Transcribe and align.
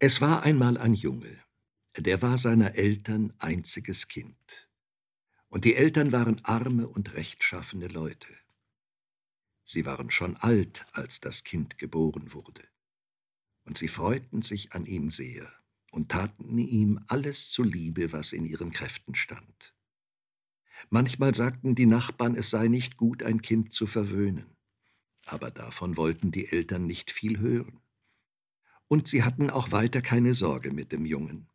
Es 0.00 0.20
war 0.20 0.44
einmal 0.44 0.78
ein 0.78 0.94
Junge, 0.94 1.42
der 1.96 2.22
war 2.22 2.38
seiner 2.38 2.76
Eltern 2.76 3.32
einziges 3.38 4.06
Kind. 4.06 4.70
Und 5.48 5.64
die 5.64 5.74
Eltern 5.74 6.12
waren 6.12 6.40
arme 6.44 6.86
und 6.86 7.14
rechtschaffene 7.14 7.88
Leute. 7.88 8.32
Sie 9.64 9.84
waren 9.86 10.12
schon 10.12 10.36
alt, 10.36 10.86
als 10.92 11.20
das 11.20 11.42
Kind 11.42 11.78
geboren 11.78 12.32
wurde. 12.32 12.62
Und 13.64 13.76
sie 13.76 13.88
freuten 13.88 14.40
sich 14.42 14.72
an 14.72 14.86
ihm 14.86 15.10
sehr 15.10 15.52
und 15.90 16.10
taten 16.10 16.58
ihm 16.58 17.00
alles 17.08 17.50
zuliebe, 17.50 18.12
was 18.12 18.32
in 18.32 18.44
ihren 18.44 18.70
Kräften 18.70 19.16
stand. 19.16 19.74
Manchmal 20.90 21.34
sagten 21.34 21.74
die 21.74 21.86
Nachbarn, 21.86 22.36
es 22.36 22.50
sei 22.50 22.68
nicht 22.68 22.96
gut, 22.96 23.24
ein 23.24 23.42
Kind 23.42 23.72
zu 23.72 23.88
verwöhnen, 23.88 24.56
aber 25.26 25.50
davon 25.50 25.96
wollten 25.96 26.30
die 26.30 26.46
Eltern 26.46 26.86
nicht 26.86 27.10
viel 27.10 27.40
hören. 27.40 27.80
Und 28.88 29.06
sie 29.06 29.22
hatten 29.22 29.50
auch 29.50 29.70
weiter 29.70 30.00
keine 30.00 30.34
Sorge 30.34 30.72
mit 30.72 30.92
dem 30.92 31.04
Jungen, 31.04 31.48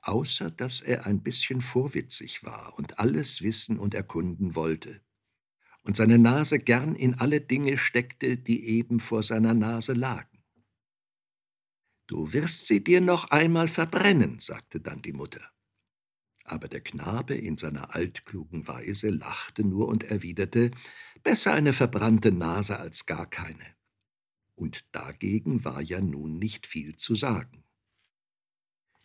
außer 0.00 0.50
dass 0.50 0.80
er 0.80 1.06
ein 1.06 1.22
bisschen 1.22 1.60
vorwitzig 1.60 2.44
war 2.44 2.76
und 2.78 2.98
alles 2.98 3.42
wissen 3.42 3.78
und 3.78 3.94
erkunden 3.94 4.54
wollte, 4.54 5.02
und 5.82 5.96
seine 5.96 6.18
Nase 6.18 6.58
gern 6.58 6.94
in 6.94 7.14
alle 7.14 7.40
Dinge 7.40 7.78
steckte, 7.78 8.36
die 8.36 8.66
eben 8.66 9.00
vor 9.00 9.22
seiner 9.22 9.54
Nase 9.54 9.92
lagen. 9.92 10.42
Du 12.06 12.32
wirst 12.32 12.66
sie 12.66 12.82
dir 12.82 13.02
noch 13.02 13.30
einmal 13.30 13.68
verbrennen, 13.68 14.38
sagte 14.38 14.80
dann 14.80 15.02
die 15.02 15.12
Mutter. 15.12 15.42
Aber 16.44 16.66
der 16.66 16.80
Knabe 16.80 17.34
in 17.34 17.58
seiner 17.58 17.94
altklugen 17.94 18.66
Weise 18.66 19.10
lachte 19.10 19.62
nur 19.62 19.88
und 19.88 20.04
erwiderte, 20.04 20.70
besser 21.22 21.52
eine 21.52 21.74
verbrannte 21.74 22.32
Nase 22.32 22.78
als 22.78 23.04
gar 23.04 23.28
keine 23.28 23.77
und 24.58 24.84
dagegen 24.92 25.64
war 25.64 25.80
ja 25.80 26.00
nun 26.00 26.38
nicht 26.38 26.66
viel 26.66 26.96
zu 26.96 27.14
sagen. 27.14 27.64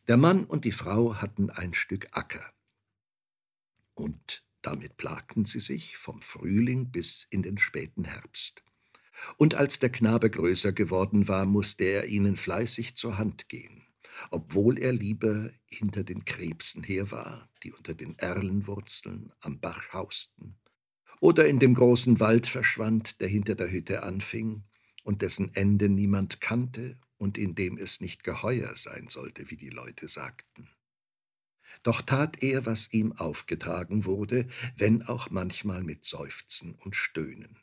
Der 0.07 0.17
Mann 0.17 0.43
und 0.43 0.65
die 0.65 0.71
Frau 0.71 1.15
hatten 1.15 1.49
ein 1.49 1.73
Stück 1.73 2.07
Acker, 2.11 2.53
und 3.93 4.43
damit 4.63 4.97
plagten 4.97 5.45
sie 5.45 5.59
sich 5.59 5.97
vom 5.97 6.21
Frühling 6.21 6.91
bis 6.91 7.27
in 7.29 7.43
den 7.43 7.57
späten 7.57 8.05
Herbst. 8.05 8.63
Und 9.37 9.53
als 9.53 9.77
der 9.77 9.91
Knabe 9.91 10.31
größer 10.31 10.73
geworden 10.73 11.27
war, 11.27 11.45
musste 11.45 11.83
er 11.83 12.07
ihnen 12.07 12.35
fleißig 12.35 12.95
zur 12.95 13.19
Hand 13.19 13.47
gehen, 13.47 13.83
obwohl 14.31 14.79
er 14.79 14.91
lieber 14.91 15.51
hinter 15.67 16.03
den 16.03 16.25
Krebsen 16.25 16.81
her 16.81 17.11
war, 17.11 17.49
die 17.61 17.71
unter 17.71 17.93
den 17.93 18.17
Erlenwurzeln 18.17 19.31
am 19.41 19.59
Bach 19.59 19.93
hausten, 19.93 20.57
oder 21.19 21.47
in 21.47 21.59
dem 21.59 21.75
großen 21.75 22.19
Wald 22.19 22.47
verschwand, 22.47 23.21
der 23.21 23.27
hinter 23.27 23.53
der 23.53 23.69
Hütte 23.69 24.01
anfing, 24.01 24.63
und 25.03 25.21
dessen 25.21 25.53
Ende 25.53 25.89
niemand 25.89 26.41
kannte 26.41 26.97
und 27.17 27.37
in 27.37 27.55
dem 27.55 27.77
es 27.77 28.01
nicht 28.01 28.23
geheuer 28.23 28.75
sein 28.75 29.07
sollte, 29.09 29.49
wie 29.49 29.57
die 29.57 29.69
Leute 29.69 30.09
sagten. 30.09 30.69
Doch 31.83 32.01
tat 32.01 32.41
er, 32.41 32.65
was 32.65 32.91
ihm 32.93 33.11
aufgetragen 33.13 34.05
wurde, 34.05 34.47
wenn 34.77 35.03
auch 35.03 35.29
manchmal 35.29 35.83
mit 35.83 36.05
Seufzen 36.05 36.75
und 36.75 36.95
Stöhnen. 36.95 37.59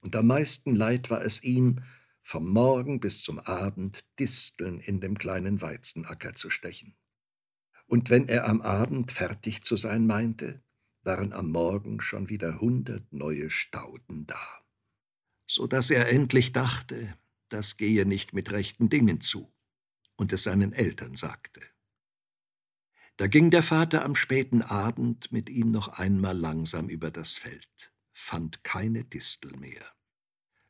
Und 0.00 0.14
am 0.16 0.26
meisten 0.26 0.74
leid 0.74 1.10
war 1.10 1.24
es 1.24 1.42
ihm, 1.42 1.82
vom 2.22 2.48
Morgen 2.48 3.00
bis 3.00 3.22
zum 3.22 3.38
Abend 3.38 4.04
Disteln 4.18 4.80
in 4.80 5.00
dem 5.00 5.18
kleinen 5.18 5.60
Weizenacker 5.60 6.34
zu 6.34 6.50
stechen. 6.50 6.96
Und 7.86 8.10
wenn 8.10 8.28
er 8.28 8.48
am 8.48 8.62
Abend 8.62 9.12
fertig 9.12 9.62
zu 9.62 9.76
sein 9.76 10.06
meinte, 10.06 10.62
waren 11.02 11.32
am 11.32 11.50
Morgen 11.50 12.00
schon 12.00 12.28
wieder 12.30 12.60
hundert 12.60 13.12
neue 13.12 13.50
Stauden 13.50 14.26
da 14.26 14.63
so 15.46 15.66
dass 15.66 15.90
er 15.90 16.10
endlich 16.10 16.52
dachte, 16.52 17.16
das 17.48 17.76
gehe 17.76 18.06
nicht 18.06 18.32
mit 18.32 18.52
rechten 18.52 18.88
Dingen 18.88 19.20
zu, 19.20 19.52
und 20.16 20.32
es 20.32 20.44
seinen 20.44 20.72
Eltern 20.72 21.16
sagte. 21.16 21.60
Da 23.16 23.26
ging 23.28 23.50
der 23.50 23.62
Vater 23.62 24.04
am 24.04 24.16
späten 24.16 24.62
Abend 24.62 25.30
mit 25.30 25.48
ihm 25.48 25.68
noch 25.68 25.88
einmal 25.88 26.36
langsam 26.36 26.88
über 26.88 27.10
das 27.10 27.36
Feld, 27.36 27.92
fand 28.12 28.64
keine 28.64 29.04
Distel 29.04 29.56
mehr, 29.56 29.84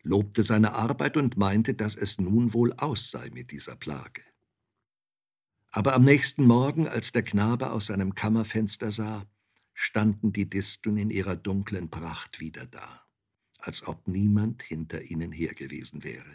lobte 0.02 0.44
seine 0.44 0.72
Arbeit 0.72 1.16
und 1.16 1.36
meinte, 1.36 1.74
dass 1.74 1.96
es 1.96 2.18
nun 2.18 2.52
wohl 2.52 2.74
aus 2.74 3.10
sei 3.10 3.30
mit 3.30 3.50
dieser 3.50 3.76
Plage. 3.76 4.22
Aber 5.70 5.94
am 5.94 6.04
nächsten 6.04 6.44
Morgen, 6.44 6.86
als 6.86 7.12
der 7.12 7.22
Knabe 7.22 7.70
aus 7.70 7.86
seinem 7.86 8.14
Kammerfenster 8.14 8.92
sah, 8.92 9.26
standen 9.72 10.32
die 10.32 10.48
Disteln 10.48 10.98
in 10.98 11.10
ihrer 11.10 11.34
dunklen 11.34 11.90
Pracht 11.90 12.38
wieder 12.38 12.66
da 12.66 13.03
als 13.66 13.86
ob 13.86 14.06
niemand 14.06 14.62
hinter 14.62 15.02
ihnen 15.02 15.32
her 15.32 15.54
gewesen 15.54 16.04
wäre. 16.04 16.34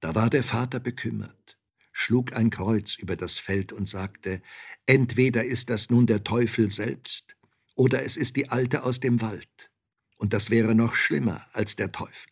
Da 0.00 0.14
war 0.14 0.30
der 0.30 0.42
Vater 0.42 0.80
bekümmert, 0.80 1.58
schlug 1.92 2.34
ein 2.34 2.50
Kreuz 2.50 2.96
über 2.96 3.16
das 3.16 3.38
Feld 3.38 3.72
und 3.72 3.88
sagte, 3.88 4.42
entweder 4.86 5.44
ist 5.44 5.70
das 5.70 5.90
nun 5.90 6.06
der 6.06 6.24
Teufel 6.24 6.70
selbst, 6.70 7.36
oder 7.74 8.02
es 8.04 8.16
ist 8.16 8.36
die 8.36 8.48
Alte 8.48 8.82
aus 8.82 9.00
dem 9.00 9.20
Wald, 9.20 9.72
und 10.16 10.32
das 10.32 10.50
wäre 10.50 10.74
noch 10.74 10.94
schlimmer 10.94 11.46
als 11.52 11.76
der 11.76 11.92
Teufel. 11.92 12.30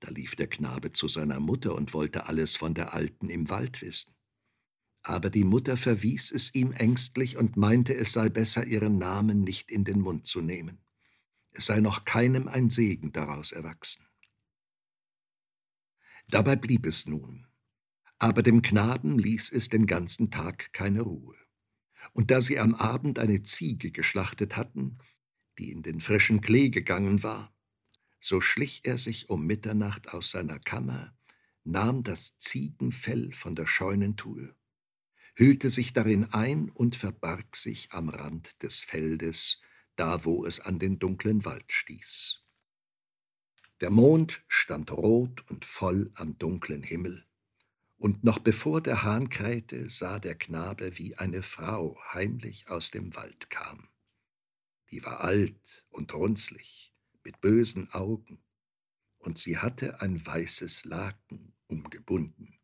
Da 0.00 0.10
lief 0.10 0.36
der 0.36 0.46
Knabe 0.46 0.92
zu 0.92 1.08
seiner 1.08 1.40
Mutter 1.40 1.74
und 1.74 1.92
wollte 1.92 2.28
alles 2.28 2.54
von 2.56 2.74
der 2.74 2.94
Alten 2.94 3.30
im 3.30 3.50
Wald 3.50 3.82
wissen. 3.82 4.14
Aber 5.02 5.30
die 5.30 5.44
Mutter 5.44 5.76
verwies 5.76 6.30
es 6.30 6.54
ihm 6.54 6.72
ängstlich 6.72 7.36
und 7.36 7.56
meinte, 7.56 7.94
es 7.94 8.12
sei 8.12 8.28
besser, 8.28 8.66
ihren 8.66 8.98
Namen 8.98 9.42
nicht 9.42 9.70
in 9.70 9.84
den 9.84 10.00
Mund 10.00 10.26
zu 10.26 10.40
nehmen 10.40 10.78
sei 11.58 11.80
noch 11.80 12.04
keinem 12.04 12.48
ein 12.48 12.70
Segen 12.70 13.12
daraus 13.12 13.52
erwachsen. 13.52 14.06
Dabei 16.28 16.56
blieb 16.56 16.86
es 16.86 17.06
nun, 17.06 17.46
aber 18.18 18.42
dem 18.42 18.62
Knaben 18.62 19.18
ließ 19.18 19.52
es 19.52 19.68
den 19.68 19.86
ganzen 19.86 20.30
Tag 20.30 20.72
keine 20.72 21.02
Ruhe. 21.02 21.36
Und 22.12 22.30
da 22.30 22.40
sie 22.40 22.58
am 22.58 22.74
Abend 22.74 23.18
eine 23.18 23.42
Ziege 23.42 23.90
geschlachtet 23.90 24.56
hatten, 24.56 24.98
die 25.58 25.72
in 25.72 25.82
den 25.82 26.00
frischen 26.00 26.40
Klee 26.40 26.70
gegangen 26.70 27.22
war, 27.22 27.54
so 28.20 28.40
schlich 28.40 28.82
er 28.84 28.98
sich 28.98 29.30
um 29.30 29.46
Mitternacht 29.46 30.12
aus 30.12 30.30
seiner 30.30 30.58
Kammer, 30.58 31.16
nahm 31.64 32.02
das 32.02 32.38
Ziegenfell 32.38 33.32
von 33.32 33.54
der 33.54 33.66
Scheunentür, 33.66 34.56
hüllte 35.36 35.70
sich 35.70 35.92
darin 35.92 36.24
ein 36.32 36.68
und 36.70 36.96
verbarg 36.96 37.56
sich 37.56 37.92
am 37.92 38.08
Rand 38.08 38.62
des 38.62 38.80
Feldes, 38.80 39.60
da 39.98 40.24
wo 40.24 40.46
es 40.46 40.60
an 40.60 40.78
den 40.78 40.98
dunklen 40.98 41.44
Wald 41.44 41.72
stieß. 41.72 42.40
Der 43.80 43.90
Mond 43.90 44.42
stand 44.46 44.92
rot 44.92 45.44
und 45.50 45.64
voll 45.64 46.10
am 46.14 46.38
dunklen 46.38 46.82
Himmel, 46.82 47.26
und 47.96 48.22
noch 48.22 48.38
bevor 48.38 48.80
der 48.80 49.02
Hahn 49.02 49.28
krähte, 49.28 49.90
sah 49.90 50.20
der 50.20 50.36
Knabe, 50.36 50.98
wie 50.98 51.16
eine 51.16 51.42
Frau 51.42 51.98
heimlich 52.12 52.68
aus 52.70 52.92
dem 52.92 53.16
Wald 53.16 53.50
kam. 53.50 53.88
Die 54.92 55.04
war 55.04 55.22
alt 55.22 55.84
und 55.90 56.14
runzlig, 56.14 56.94
mit 57.24 57.40
bösen 57.40 57.90
Augen, 57.92 58.38
und 59.18 59.36
sie 59.38 59.58
hatte 59.58 60.00
ein 60.00 60.24
weißes 60.24 60.84
Laken 60.84 61.54
umgebunden, 61.66 62.56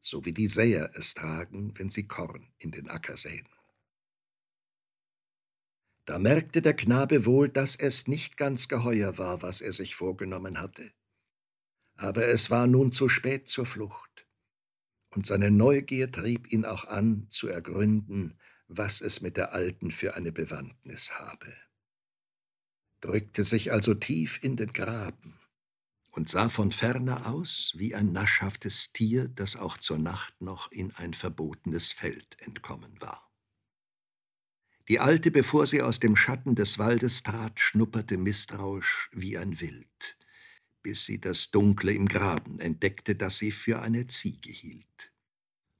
so 0.00 0.24
wie 0.24 0.32
die 0.32 0.48
Säher 0.48 0.92
es 0.94 1.14
tragen, 1.14 1.76
wenn 1.76 1.90
sie 1.90 2.06
Korn 2.06 2.52
in 2.58 2.70
den 2.70 2.88
Acker 2.88 3.16
säen. 3.16 3.48
Da 6.06 6.20
merkte 6.20 6.62
der 6.62 6.74
Knabe 6.74 7.26
wohl, 7.26 7.48
dass 7.48 7.74
es 7.74 8.06
nicht 8.06 8.36
ganz 8.36 8.68
geheuer 8.68 9.18
war, 9.18 9.42
was 9.42 9.60
er 9.60 9.72
sich 9.72 9.96
vorgenommen 9.96 10.60
hatte. 10.60 10.92
Aber 11.96 12.26
es 12.28 12.48
war 12.48 12.68
nun 12.68 12.92
zu 12.92 13.08
spät 13.08 13.48
zur 13.48 13.66
Flucht, 13.66 14.26
und 15.10 15.26
seine 15.26 15.50
Neugier 15.50 16.10
trieb 16.12 16.52
ihn 16.52 16.64
auch 16.64 16.84
an, 16.84 17.26
zu 17.30 17.48
ergründen, 17.48 18.38
was 18.68 19.00
es 19.00 19.20
mit 19.20 19.36
der 19.36 19.52
Alten 19.52 19.90
für 19.90 20.14
eine 20.14 20.30
Bewandtnis 20.30 21.10
habe. 21.12 21.52
Drückte 23.00 23.44
sich 23.44 23.72
also 23.72 23.94
tief 23.94 24.38
in 24.42 24.56
den 24.56 24.72
Graben 24.72 25.40
und 26.10 26.28
sah 26.28 26.48
von 26.48 26.70
ferne 26.70 27.26
aus 27.26 27.72
wie 27.76 27.96
ein 27.96 28.12
naschhaftes 28.12 28.92
Tier, 28.92 29.28
das 29.28 29.56
auch 29.56 29.76
zur 29.76 29.98
Nacht 29.98 30.40
noch 30.40 30.70
in 30.70 30.94
ein 30.94 31.14
verbotenes 31.14 31.90
Feld 31.90 32.40
entkommen 32.40 33.00
war. 33.00 33.25
Die 34.88 35.00
Alte, 35.00 35.32
bevor 35.32 35.66
sie 35.66 35.82
aus 35.82 35.98
dem 35.98 36.14
Schatten 36.14 36.54
des 36.54 36.78
Waldes 36.78 37.24
trat, 37.24 37.58
schnupperte 37.58 38.16
misstrauisch 38.16 39.10
wie 39.12 39.36
ein 39.36 39.60
Wild, 39.60 40.16
bis 40.82 41.04
sie 41.06 41.20
das 41.20 41.50
Dunkle 41.50 41.92
im 41.92 42.06
Graben 42.06 42.60
entdeckte, 42.60 43.16
das 43.16 43.38
sie 43.38 43.50
für 43.50 43.82
eine 43.82 44.06
Ziege 44.06 44.52
hielt. 44.52 45.12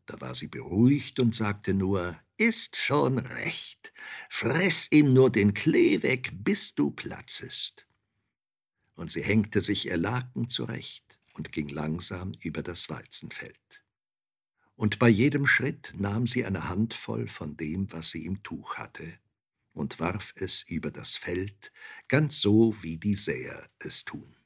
Da 0.07 0.21
war 0.21 0.35
sie 0.35 0.49
beruhigt 0.49 1.21
und 1.21 1.37
sagte 1.37 1.73
nur, 1.73 2.19
ist 2.37 2.77
schon 2.77 3.19
recht, 3.19 3.93
fress 4.29 4.89
ihm 4.91 5.09
nur 5.09 5.31
den 5.31 5.55
Klee 5.55 6.03
weg, 6.03 6.33
bis 6.33 6.75
du 6.75 6.91
platzest. 6.91 7.87
Und 8.97 9.13
sie 9.13 9.23
hängte 9.23 9.61
sich 9.63 9.87
ihr 9.87 9.97
Laken 9.97 10.49
zurecht 10.49 11.21
und 11.35 11.53
ging 11.53 11.69
langsam 11.69 12.33
über 12.43 12.63
das 12.63 12.91
Weizenfeld 12.91 13.86
und 14.77 14.99
bei 14.99 15.09
jedem 15.09 15.47
Schritt 15.47 15.95
nahm 15.97 16.27
sie 16.27 16.45
eine 16.45 16.69
Handvoll 16.69 17.29
von 17.29 17.57
dem, 17.57 17.91
was 17.93 18.11
sie 18.11 18.25
im 18.25 18.43
Tuch 18.43 18.77
hatte, 18.77 19.19
und 19.73 19.99
warf 19.99 20.33
es 20.37 20.63
über 20.63 20.91
das 20.91 21.17
Feld, 21.17 21.73
ganz 22.09 22.41
so 22.41 22.77
wie 22.83 22.99
die 22.99 23.17
Säher 23.17 23.69
es 23.79 24.05
tun. 24.05 24.37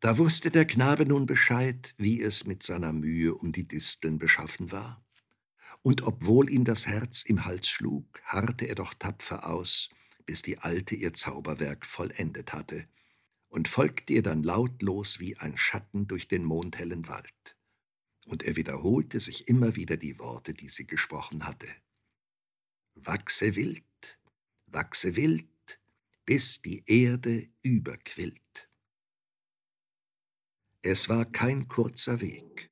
Da 0.00 0.18
wusste 0.18 0.50
der 0.50 0.64
Knabe 0.64 1.06
nun 1.06 1.26
Bescheid, 1.26 1.94
wie 1.98 2.20
es 2.22 2.44
mit 2.44 2.62
seiner 2.62 2.92
Mühe 2.92 3.34
um 3.34 3.50
die 3.50 3.66
Disteln 3.66 4.18
beschaffen 4.18 4.70
war, 4.70 5.04
und 5.82 6.02
obwohl 6.02 6.50
ihm 6.50 6.64
das 6.64 6.86
Herz 6.86 7.22
im 7.22 7.44
Hals 7.44 7.68
schlug, 7.68 8.20
harrte 8.24 8.66
er 8.66 8.74
doch 8.74 8.94
tapfer 8.94 9.48
aus, 9.48 9.88
bis 10.26 10.42
die 10.42 10.58
Alte 10.58 10.94
ihr 10.94 11.14
Zauberwerk 11.14 11.86
vollendet 11.86 12.52
hatte, 12.52 12.86
und 13.48 13.68
folgte 13.68 14.12
ihr 14.12 14.22
dann 14.22 14.42
lautlos 14.42 15.20
wie 15.20 15.36
ein 15.36 15.56
Schatten 15.56 16.06
durch 16.06 16.28
den 16.28 16.44
mondhellen 16.44 17.08
Wald. 17.08 17.57
Und 18.28 18.42
er 18.42 18.56
wiederholte 18.56 19.20
sich 19.20 19.48
immer 19.48 19.74
wieder 19.74 19.96
die 19.96 20.18
Worte, 20.18 20.52
die 20.52 20.68
sie 20.68 20.86
gesprochen 20.86 21.46
hatte. 21.46 21.66
Wachse 22.94 23.56
wild, 23.56 24.20
wachse 24.66 25.16
wild, 25.16 25.80
bis 26.26 26.60
die 26.60 26.84
Erde 26.86 27.48
überquillt. 27.62 28.68
Es 30.82 31.08
war 31.08 31.24
kein 31.24 31.68
kurzer 31.68 32.20
Weg, 32.20 32.70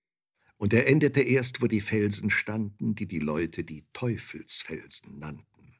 und 0.58 0.74
er 0.74 0.86
endete 0.88 1.22
erst, 1.22 1.62
wo 1.62 1.68
die 1.68 1.80
Felsen 1.80 2.28
standen, 2.28 2.94
die 2.94 3.06
die 3.06 3.18
Leute 3.18 3.64
die 3.64 3.86
Teufelsfelsen 3.94 5.18
nannten. 5.18 5.78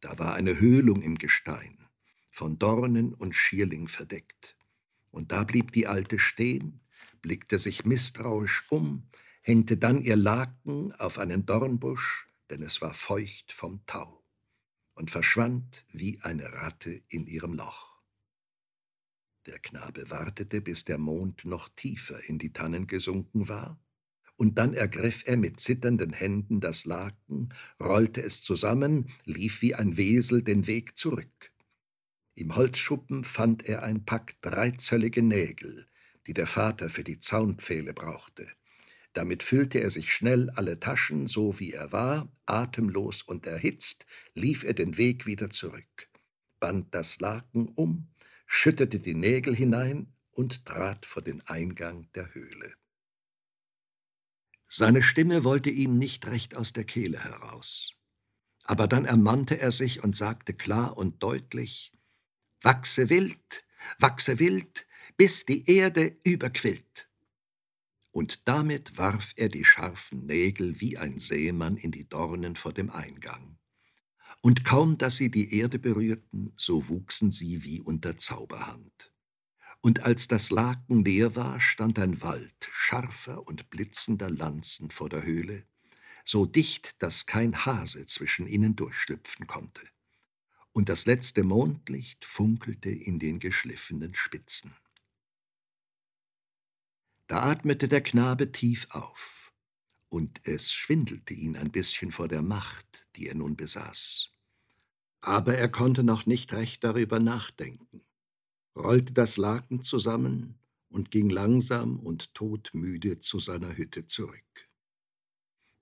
Da 0.00 0.18
war 0.18 0.34
eine 0.34 0.58
Höhlung 0.58 1.02
im 1.02 1.18
Gestein, 1.18 1.88
von 2.32 2.58
Dornen 2.58 3.14
und 3.14 3.32
Schierling 3.32 3.86
verdeckt, 3.86 4.56
und 5.12 5.30
da 5.30 5.44
blieb 5.44 5.70
die 5.70 5.86
Alte 5.86 6.18
stehen, 6.18 6.81
blickte 7.22 7.58
sich 7.58 7.84
misstrauisch 7.84 8.64
um, 8.68 9.08
hängte 9.40 9.76
dann 9.76 10.02
ihr 10.02 10.16
Laken 10.16 10.92
auf 10.92 11.18
einen 11.18 11.46
Dornbusch 11.46 12.28
denn 12.52 12.62
es 12.62 12.82
war 12.82 12.92
feucht 12.92 13.50
vom 13.50 13.80
Tau, 13.86 14.22
und 14.92 15.10
verschwand 15.10 15.86
wie 15.90 16.20
eine 16.20 16.52
Ratte 16.52 17.02
in 17.08 17.26
ihrem 17.26 17.54
Loch. 17.54 17.98
Der 19.46 19.58
Knabe 19.58 20.10
wartete, 20.10 20.60
bis 20.60 20.84
der 20.84 20.98
Mond 20.98 21.46
noch 21.46 21.70
tiefer 21.70 22.20
in 22.28 22.38
die 22.38 22.52
Tannen 22.52 22.86
gesunken 22.86 23.48
war, 23.48 23.80
und 24.36 24.58
dann 24.58 24.74
ergriff 24.74 25.22
er 25.26 25.38
mit 25.38 25.60
zitternden 25.60 26.12
Händen 26.12 26.60
das 26.60 26.84
Laken, 26.84 27.54
rollte 27.80 28.22
es 28.22 28.42
zusammen, 28.42 29.08
lief 29.24 29.62
wie 29.62 29.74
ein 29.74 29.96
Wesel 29.96 30.42
den 30.42 30.66
Weg 30.66 30.98
zurück. 30.98 31.52
Im 32.34 32.54
Holzschuppen 32.54 33.24
fand 33.24 33.62
er 33.62 33.82
ein 33.82 34.04
Pack 34.04 34.42
dreizöllige 34.42 35.22
Nägel, 35.22 35.88
die 36.26 36.34
der 36.34 36.46
Vater 36.46 36.90
für 36.90 37.04
die 37.04 37.20
Zaunpfähle 37.20 37.94
brauchte. 37.94 38.48
Damit 39.12 39.42
füllte 39.42 39.78
er 39.78 39.90
sich 39.90 40.12
schnell 40.12 40.50
alle 40.50 40.80
Taschen, 40.80 41.26
so 41.26 41.58
wie 41.58 41.72
er 41.72 41.92
war, 41.92 42.32
atemlos 42.46 43.22
und 43.22 43.46
erhitzt, 43.46 44.06
lief 44.34 44.64
er 44.64 44.72
den 44.72 44.96
Weg 44.96 45.26
wieder 45.26 45.50
zurück, 45.50 46.08
band 46.60 46.94
das 46.94 47.20
Laken 47.20 47.68
um, 47.68 48.08
schüttete 48.46 49.00
die 49.00 49.14
Nägel 49.14 49.54
hinein 49.54 50.14
und 50.30 50.64
trat 50.64 51.04
vor 51.04 51.22
den 51.22 51.42
Eingang 51.42 52.10
der 52.14 52.32
Höhle. 52.34 52.74
Seine 54.66 55.02
Stimme 55.02 55.44
wollte 55.44 55.68
ihm 55.68 55.98
nicht 55.98 56.26
recht 56.26 56.56
aus 56.56 56.72
der 56.72 56.84
Kehle 56.84 57.22
heraus. 57.22 57.94
Aber 58.64 58.88
dann 58.88 59.04
ermannte 59.04 59.58
er 59.58 59.72
sich 59.72 60.02
und 60.02 60.16
sagte 60.16 60.54
klar 60.54 60.96
und 60.96 61.22
deutlich, 61.22 61.92
Wachse 62.62 63.10
wild, 63.10 63.64
wachse 63.98 64.38
wild, 64.38 64.86
bis 65.22 65.46
die 65.46 65.70
Erde 65.70 66.16
überquillt 66.24 67.08
und 68.10 68.48
damit 68.48 68.98
warf 68.98 69.32
er 69.36 69.48
die 69.48 69.64
scharfen 69.64 70.26
Nägel 70.26 70.80
wie 70.80 70.98
ein 70.98 71.20
Seemann 71.20 71.76
in 71.76 71.92
die 71.92 72.08
Dornen 72.08 72.56
vor 72.56 72.72
dem 72.72 72.90
Eingang. 72.90 73.56
Und 74.40 74.64
kaum 74.64 74.98
dass 74.98 75.18
sie 75.18 75.30
die 75.30 75.56
Erde 75.56 75.78
berührten, 75.78 76.52
so 76.56 76.88
wuchsen 76.88 77.30
sie 77.30 77.62
wie 77.62 77.80
unter 77.80 78.18
Zauberhand. 78.18 79.12
Und 79.80 80.00
als 80.00 80.26
das 80.26 80.50
Laken 80.50 81.04
leer 81.04 81.36
war, 81.36 81.60
stand 81.60 82.00
ein 82.00 82.20
Wald 82.20 82.68
scharfer 82.72 83.46
und 83.46 83.70
blitzender 83.70 84.28
Lanzen 84.28 84.90
vor 84.90 85.08
der 85.08 85.22
Höhle, 85.22 85.62
so 86.24 86.46
dicht, 86.46 87.00
dass 87.00 87.26
kein 87.26 87.64
Hase 87.64 88.06
zwischen 88.06 88.48
ihnen 88.48 88.74
durchschlüpfen 88.74 89.46
konnte. 89.46 89.82
Und 90.72 90.88
das 90.88 91.06
letzte 91.06 91.44
Mondlicht 91.44 92.24
funkelte 92.24 92.90
in 92.90 93.20
den 93.20 93.38
geschliffenen 93.38 94.16
Spitzen. 94.16 94.74
Da 97.32 97.44
atmete 97.44 97.88
der 97.88 98.02
Knabe 98.02 98.52
tief 98.52 98.88
auf, 98.90 99.54
und 100.10 100.42
es 100.44 100.70
schwindelte 100.70 101.32
ihn 101.32 101.56
ein 101.56 101.72
bisschen 101.72 102.12
vor 102.12 102.28
der 102.28 102.42
Macht, 102.42 103.06
die 103.16 103.26
er 103.26 103.34
nun 103.34 103.56
besaß. 103.56 104.28
Aber 105.22 105.54
er 105.54 105.70
konnte 105.70 106.02
noch 106.02 106.26
nicht 106.26 106.52
recht 106.52 106.84
darüber 106.84 107.20
nachdenken, 107.20 108.02
rollte 108.76 109.14
das 109.14 109.38
Laken 109.38 109.80
zusammen 109.80 110.58
und 110.90 111.10
ging 111.10 111.30
langsam 111.30 112.00
und 112.00 112.34
todmüde 112.34 113.20
zu 113.20 113.40
seiner 113.40 113.78
Hütte 113.78 114.04
zurück. 114.04 114.68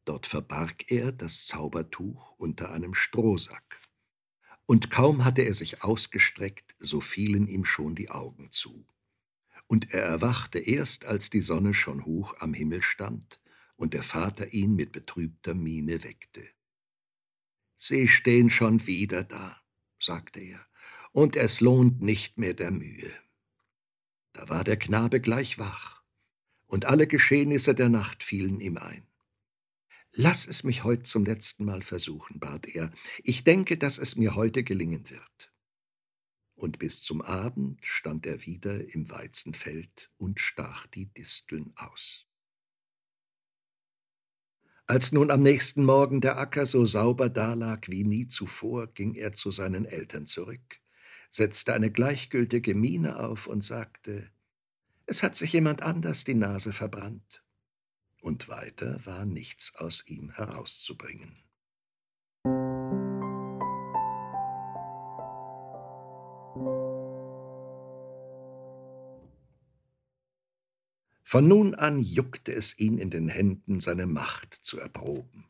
Dort 0.05 0.27
verbarg 0.27 0.89
er 0.93 1.11
das 1.11 1.47
Zaubertuch 1.47 2.31
unter 2.39 2.71
einem 2.71 2.95
Strohsack, 2.95 3.81
und 4.67 4.89
kaum 4.89 5.25
hatte 5.25 5.43
er 5.43 5.55
sich 5.55 5.83
ausgestreckt, 5.83 6.77
so 6.79 7.01
fielen 7.01 7.49
ihm 7.49 7.65
schon 7.65 7.97
die 7.97 8.09
Augen 8.09 8.53
zu 8.53 8.87
und 9.71 9.95
er 9.95 10.03
erwachte 10.03 10.59
erst, 10.59 11.05
als 11.05 11.31
die 11.31 11.43
Sonne 11.43 11.75
schon 11.75 12.05
hoch 12.05 12.35
am 12.41 12.55
Himmel 12.55 12.83
stand 12.83 13.41
und 13.77 13.95
der 13.95 14.03
Vater 14.03 14.53
ihn 14.53 14.75
mit 14.75 14.91
betrübter 14.91 15.55
Miene 15.55 16.03
weckte. 16.03 16.43
Sie 17.77 18.09
stehen 18.09 18.51
schon 18.51 18.89
wieder 18.89 19.23
da, 19.23 19.63
sagte 20.01 20.41
er, 20.41 20.59
und 21.13 21.37
es 21.37 21.61
lohnt 21.61 22.03
nicht 22.03 22.37
mehr 22.37 22.53
der 22.53 22.73
Mühe. 22.73 23.13
Da 24.33 24.49
war 24.49 24.65
der 24.65 24.77
Knabe 24.77 25.21
gleich 25.21 25.61
wach, 25.61 26.03
und 26.67 26.87
alle 26.87 27.07
Geschehnisse 27.07 27.73
der 27.73 27.91
Nacht 27.91 28.25
fielen 28.25 28.59
ihm 28.59 28.77
ein. 28.77 29.07
Lass 30.11 30.49
es 30.49 30.65
mich 30.65 30.83
heut 30.83 31.07
zum 31.07 31.25
letzten 31.25 31.65
Mal 31.65 31.83
versuchen, 31.83 32.41
bat 32.41 32.67
er. 32.67 32.91
Ich 33.23 33.45
denke, 33.45 33.79
dass 33.79 33.99
es 33.99 34.17
mir 34.17 34.35
heute 34.35 34.65
gelingen 34.65 35.09
wird 35.11 35.50
und 36.61 36.79
bis 36.79 37.03
zum 37.03 37.23
Abend 37.23 37.85
stand 37.85 38.27
er 38.27 38.45
wieder 38.45 38.95
im 38.95 39.11
Weizenfeld 39.11 40.11
und 40.19 40.39
stach 40.39 40.87
die 40.87 41.07
Disteln 41.07 41.73
aus. 41.77 42.27
Als 44.87 45.13
nun 45.13 45.31
am 45.31 45.43
nächsten 45.43 45.85
Morgen 45.85 46.21
der 46.21 46.39
Acker 46.39 46.67
so 46.67 46.85
sauber 46.85 47.31
dalag 47.31 47.89
wie 47.89 48.05
nie 48.05 48.29
zuvor, 48.29 48.89
ging 48.89 49.15
er 49.15 49.33
zu 49.33 49.51
seinen 49.51 49.87
Eltern 49.87 50.27
zurück, 50.27 50.81
setzte 51.31 51.73
eine 51.73 51.91
gleichgültige 51.91 52.75
Miene 52.75 53.19
auf 53.19 53.47
und 53.47 53.65
sagte, 53.65 54.31
es 55.07 55.23
hat 55.23 55.37
sich 55.37 55.53
jemand 55.53 55.83
anders 55.83 56.25
die 56.25 56.35
Nase 56.35 56.73
verbrannt. 56.73 57.43
Und 58.21 58.49
weiter 58.49 59.01
war 59.07 59.25
nichts 59.25 59.75
aus 59.77 60.05
ihm 60.07 60.31
herauszubringen. 60.33 61.39
Von 71.31 71.47
nun 71.47 71.77
an 71.77 72.01
juckte 72.01 72.53
es 72.53 72.77
ihn 72.81 72.99
in 72.99 73.09
den 73.09 73.29
Händen, 73.29 73.79
seine 73.79 74.09
Macht 74.09 74.53
zu 74.53 74.81
erproben. 74.81 75.45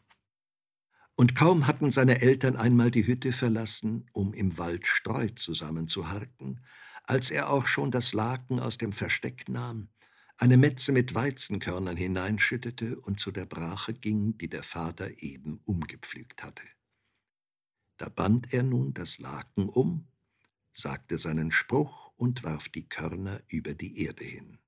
Und 1.17 1.35
kaum 1.35 1.67
hatten 1.67 1.91
seine 1.91 2.21
Eltern 2.21 2.57
einmal 2.57 2.91
die 2.91 3.07
Hütte 3.07 3.33
verlassen, 3.33 4.05
um 4.13 4.35
im 4.35 4.59
Wald 4.59 4.87
Streu 4.87 5.29
zusammenzuharken, 5.29 6.61
als 7.05 7.31
er 7.31 7.49
auch 7.49 7.67
schon 7.67 7.91
das 7.91 8.13
Laken 8.13 8.61
aus 8.61 8.77
dem 8.77 8.93
Versteck 8.93 9.49
nahm, 9.49 9.89
eine 10.37 10.59
Metze 10.59 10.93
mit 10.93 11.15
Weizenkörnern 11.15 11.97
hineinschüttete 11.97 13.01
und 13.01 13.19
zu 13.19 13.33
der 13.33 13.47
Brache 13.47 13.95
ging, 13.95 14.37
die 14.37 14.51
der 14.51 14.63
Vater 14.63 15.23
eben 15.23 15.63
umgepflügt 15.65 16.43
hatte. 16.43 16.65
Da 17.97 18.11
band 18.11 18.53
er 18.53 18.65
nun 18.65 18.93
das 18.93 19.19
Laken 19.19 19.71
um, 19.71 20.09
sagte 20.75 21.17
seinen 21.17 21.51
Spruch 21.51 22.13
und 22.17 22.45
warf 22.45 22.69
die 22.69 22.87
Körner 22.87 23.41
über 23.49 23.73
die 23.73 24.05
Erde 24.05 24.25
hin. 24.25 24.60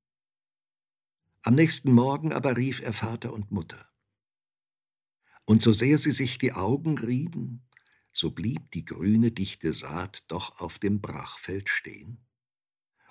Am 1.44 1.56
nächsten 1.56 1.90
Morgen 1.90 2.32
aber 2.32 2.56
rief 2.56 2.80
er 2.80 2.92
Vater 2.92 3.32
und 3.32 3.50
Mutter. 3.50 3.90
Und 5.44 5.61
so 5.61 5.72
sehr 5.72 5.99
sie 5.99 6.12
sich 6.12 6.38
die 6.38 6.52
Augen 6.52 6.99
rieben, 6.99 7.68
so 8.12 8.30
blieb 8.30 8.70
die 8.70 8.84
grüne 8.84 9.32
dichte 9.32 9.72
Saat 9.72 10.22
doch 10.28 10.61
auf 10.61 10.78
dem 10.78 11.00
Brachfeld 11.00 11.68
stehen, 11.68 12.25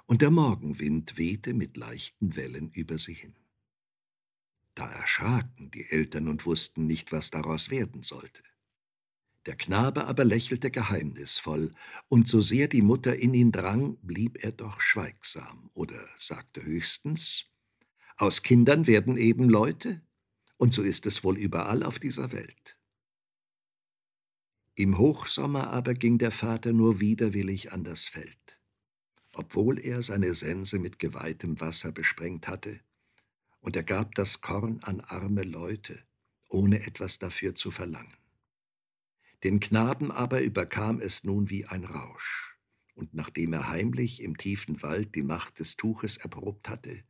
und 0.05 0.21
der 0.21 0.31
Morgenwind 0.31 1.17
wehte 1.17 1.53
mit 1.53 1.75
leichten 1.75 2.37
Wellen 2.37 2.71
über 2.71 2.97
sie 2.97 3.15
hin. 3.15 3.35
Da 4.75 4.89
erschraken 4.89 5.69
die 5.71 5.85
Eltern 5.89 6.29
und 6.29 6.45
wussten 6.45 6.87
nicht, 6.87 7.11
was 7.11 7.31
daraus 7.31 7.69
werden 7.69 8.01
sollte. 8.01 8.43
Der 9.45 9.57
Knabe 9.57 10.05
aber 10.05 10.23
lächelte 10.23 10.71
geheimnisvoll, 10.71 11.73
und 12.07 12.29
so 12.29 12.39
sehr 12.39 12.69
die 12.69 12.81
Mutter 12.81 13.17
in 13.17 13.33
ihn 13.33 13.51
drang, 13.51 13.97
blieb 14.01 14.41
er 14.41 14.53
doch 14.53 14.79
schweigsam 14.79 15.69
oder 15.73 15.99
sagte 16.17 16.63
höchstens 16.63 17.50
aus 18.21 18.43
Kindern 18.43 18.85
werden 18.85 19.17
eben 19.17 19.49
Leute, 19.49 19.99
und 20.57 20.73
so 20.73 20.83
ist 20.83 21.07
es 21.07 21.23
wohl 21.23 21.39
überall 21.39 21.81
auf 21.81 21.97
dieser 21.97 22.31
Welt. 22.31 22.77
Im 24.75 24.99
Hochsommer 24.99 25.71
aber 25.71 25.95
ging 25.95 26.19
der 26.19 26.29
Vater 26.29 26.71
nur 26.71 26.99
widerwillig 26.99 27.71
an 27.71 27.83
das 27.83 28.05
Feld. 28.05 28.61
Obwohl 29.33 29.79
er 29.79 30.03
seine 30.03 30.35
Sense 30.35 30.77
mit 30.77 30.99
geweihtem 30.99 31.59
Wasser 31.59 31.91
besprengt 31.91 32.47
hatte, 32.47 32.79
und 33.59 33.75
er 33.75 33.83
gab 33.83 34.13
das 34.13 34.41
Korn 34.41 34.81
an 34.83 35.01
arme 35.01 35.43
Leute, 35.43 35.97
ohne 36.47 36.85
etwas 36.85 37.17
dafür 37.17 37.55
zu 37.55 37.71
verlangen. 37.71 38.17
Den 39.43 39.59
Knaben 39.59 40.11
aber 40.11 40.43
überkam 40.43 40.99
es 40.99 41.23
nun 41.23 41.49
wie 41.49 41.65
ein 41.65 41.85
Rausch, 41.85 42.55
und 42.93 43.15
nachdem 43.15 43.53
er 43.53 43.69
heimlich 43.69 44.21
im 44.21 44.37
tiefen 44.37 44.83
Wald 44.83 45.15
die 45.15 45.23
Macht 45.23 45.57
des 45.59 45.75
Tuches 45.75 46.17
erprobt 46.17 46.69
hatte 46.69 47.03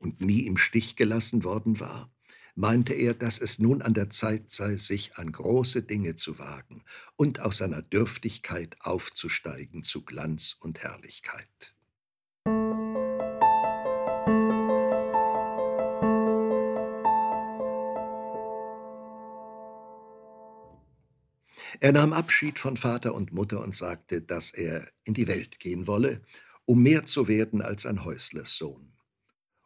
und 0.00 0.20
nie 0.20 0.46
im 0.46 0.56
Stich 0.56 0.96
gelassen 0.96 1.44
worden 1.44 1.78
war, 1.78 2.10
meinte 2.56 2.94
er, 2.94 3.14
dass 3.14 3.38
es 3.38 3.58
nun 3.58 3.80
an 3.80 3.94
der 3.94 4.10
Zeit 4.10 4.50
sei, 4.50 4.76
sich 4.76 5.16
an 5.16 5.30
große 5.30 5.82
Dinge 5.82 6.16
zu 6.16 6.38
wagen 6.38 6.82
und 7.16 7.40
aus 7.40 7.58
seiner 7.58 7.82
Dürftigkeit 7.82 8.76
aufzusteigen 8.80 9.84
zu 9.84 10.04
Glanz 10.04 10.56
und 10.58 10.80
Herrlichkeit. 10.80 11.74
Er 21.82 21.92
nahm 21.92 22.12
Abschied 22.12 22.58
von 22.58 22.76
Vater 22.76 23.14
und 23.14 23.32
Mutter 23.32 23.60
und 23.60 23.74
sagte, 23.74 24.20
dass 24.20 24.50
er 24.50 24.86
in 25.04 25.14
die 25.14 25.28
Welt 25.28 25.60
gehen 25.60 25.86
wolle, 25.86 26.20
um 26.66 26.82
mehr 26.82 27.06
zu 27.06 27.26
werden 27.26 27.62
als 27.62 27.86
ein 27.86 28.04
Häuslerssohn. 28.04 28.92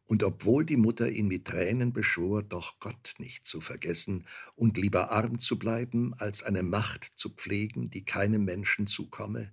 Und 0.06 0.22
obwohl 0.22 0.66
die 0.66 0.76
Mutter 0.76 1.08
ihn 1.10 1.28
mit 1.28 1.46
Tränen 1.46 1.92
beschwor, 1.92 2.42
doch 2.42 2.78
Gott 2.78 3.14
nicht 3.18 3.46
zu 3.46 3.60
vergessen 3.60 4.26
und 4.54 4.76
lieber 4.76 5.10
arm 5.10 5.40
zu 5.40 5.58
bleiben, 5.58 6.12
als 6.14 6.42
eine 6.42 6.62
Macht 6.62 7.12
zu 7.14 7.30
pflegen, 7.30 7.88
die 7.88 8.04
keinem 8.04 8.44
Menschen 8.44 8.86
zukomme, 8.86 9.52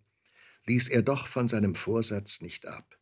ließ 0.65 0.89
er 0.89 1.03
doch 1.03 1.27
von 1.27 1.47
seinem 1.47 1.75
Vorsatz 1.75 2.41
nicht 2.41 2.65
ab, 2.65 2.97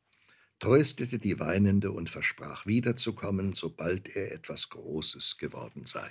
tröstete 0.59 1.17
die 1.17 1.39
Weinende 1.39 1.91
und 1.91 2.09
versprach 2.09 2.65
wiederzukommen, 2.67 3.53
sobald 3.53 4.15
er 4.15 4.31
etwas 4.31 4.69
Großes 4.69 5.37
geworden 5.37 5.85
sei. 5.85 6.09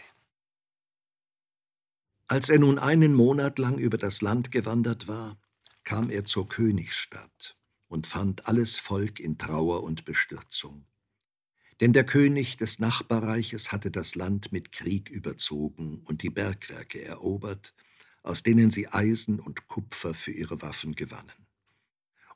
Als 2.26 2.48
er 2.48 2.58
nun 2.58 2.78
einen 2.78 3.14
Monat 3.14 3.58
lang 3.58 3.78
über 3.78 3.96
das 3.96 4.20
Land 4.20 4.50
gewandert 4.50 5.08
war, 5.08 5.40
kam 5.84 6.10
er 6.10 6.24
zur 6.24 6.46
Königsstadt 6.48 7.56
und 7.86 8.06
fand 8.06 8.46
alles 8.46 8.76
Volk 8.76 9.18
in 9.20 9.38
Trauer 9.38 9.82
und 9.82 10.04
Bestürzung. 10.04 10.84
Denn 11.80 11.92
der 11.92 12.04
König 12.04 12.56
des 12.56 12.80
Nachbarreiches 12.80 13.70
hatte 13.70 13.90
das 13.90 14.14
Land 14.14 14.50
mit 14.50 14.72
Krieg 14.72 15.10
überzogen 15.10 16.02
und 16.04 16.22
die 16.22 16.30
Bergwerke 16.30 17.02
erobert, 17.04 17.74
aus 18.22 18.42
denen 18.42 18.70
sie 18.70 18.88
Eisen 18.88 19.38
und 19.38 19.68
Kupfer 19.68 20.12
für 20.12 20.32
ihre 20.32 20.60
Waffen 20.60 20.94
gewannen. 20.94 21.46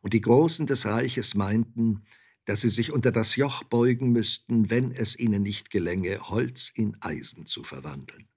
Und 0.00 0.14
die 0.14 0.20
Großen 0.20 0.66
des 0.66 0.86
Reiches 0.86 1.34
meinten, 1.34 2.04
dass 2.44 2.60
sie 2.62 2.70
sich 2.70 2.92
unter 2.92 3.12
das 3.12 3.36
Joch 3.36 3.62
beugen 3.64 4.10
müssten, 4.10 4.70
wenn 4.70 4.90
es 4.90 5.18
ihnen 5.18 5.42
nicht 5.42 5.70
gelänge, 5.70 6.28
Holz 6.28 6.72
in 6.74 6.96
Eisen 7.00 7.46
zu 7.46 7.62
verwandeln. 7.62 8.28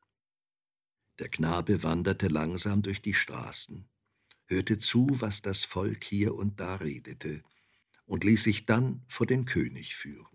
Der 1.19 1.29
Knabe 1.29 1.81
wanderte 1.81 2.27
langsam 2.27 2.81
durch 2.81 3.01
die 3.01 3.13
Straßen, 3.13 3.87
hörte 4.45 4.77
zu, 4.77 5.07
was 5.11 5.41
das 5.41 5.63
Volk 5.63 6.03
hier 6.03 6.35
und 6.35 6.59
da 6.59 6.75
redete, 6.75 7.41
und 8.05 8.23
ließ 8.23 8.43
sich 8.43 8.65
dann 8.65 9.03
vor 9.07 9.25
den 9.25 9.45
König 9.45 9.95
führen. 9.95 10.34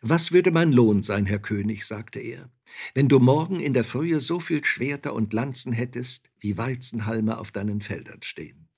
Was 0.00 0.32
würde 0.32 0.50
mein 0.50 0.72
Lohn 0.72 1.02
sein, 1.02 1.26
Herr 1.26 1.38
König, 1.38 1.86
sagte 1.86 2.20
er, 2.20 2.50
wenn 2.94 3.08
du 3.08 3.18
morgen 3.18 3.60
in 3.60 3.74
der 3.74 3.84
Frühe 3.84 4.20
so 4.20 4.40
viel 4.40 4.64
Schwerter 4.64 5.14
und 5.14 5.32
Lanzen 5.32 5.72
hättest, 5.72 6.30
wie 6.38 6.56
Weizenhalme 6.56 7.38
auf 7.38 7.52
deinen 7.52 7.80
Feldern 7.80 8.22
stehen? 8.22 8.68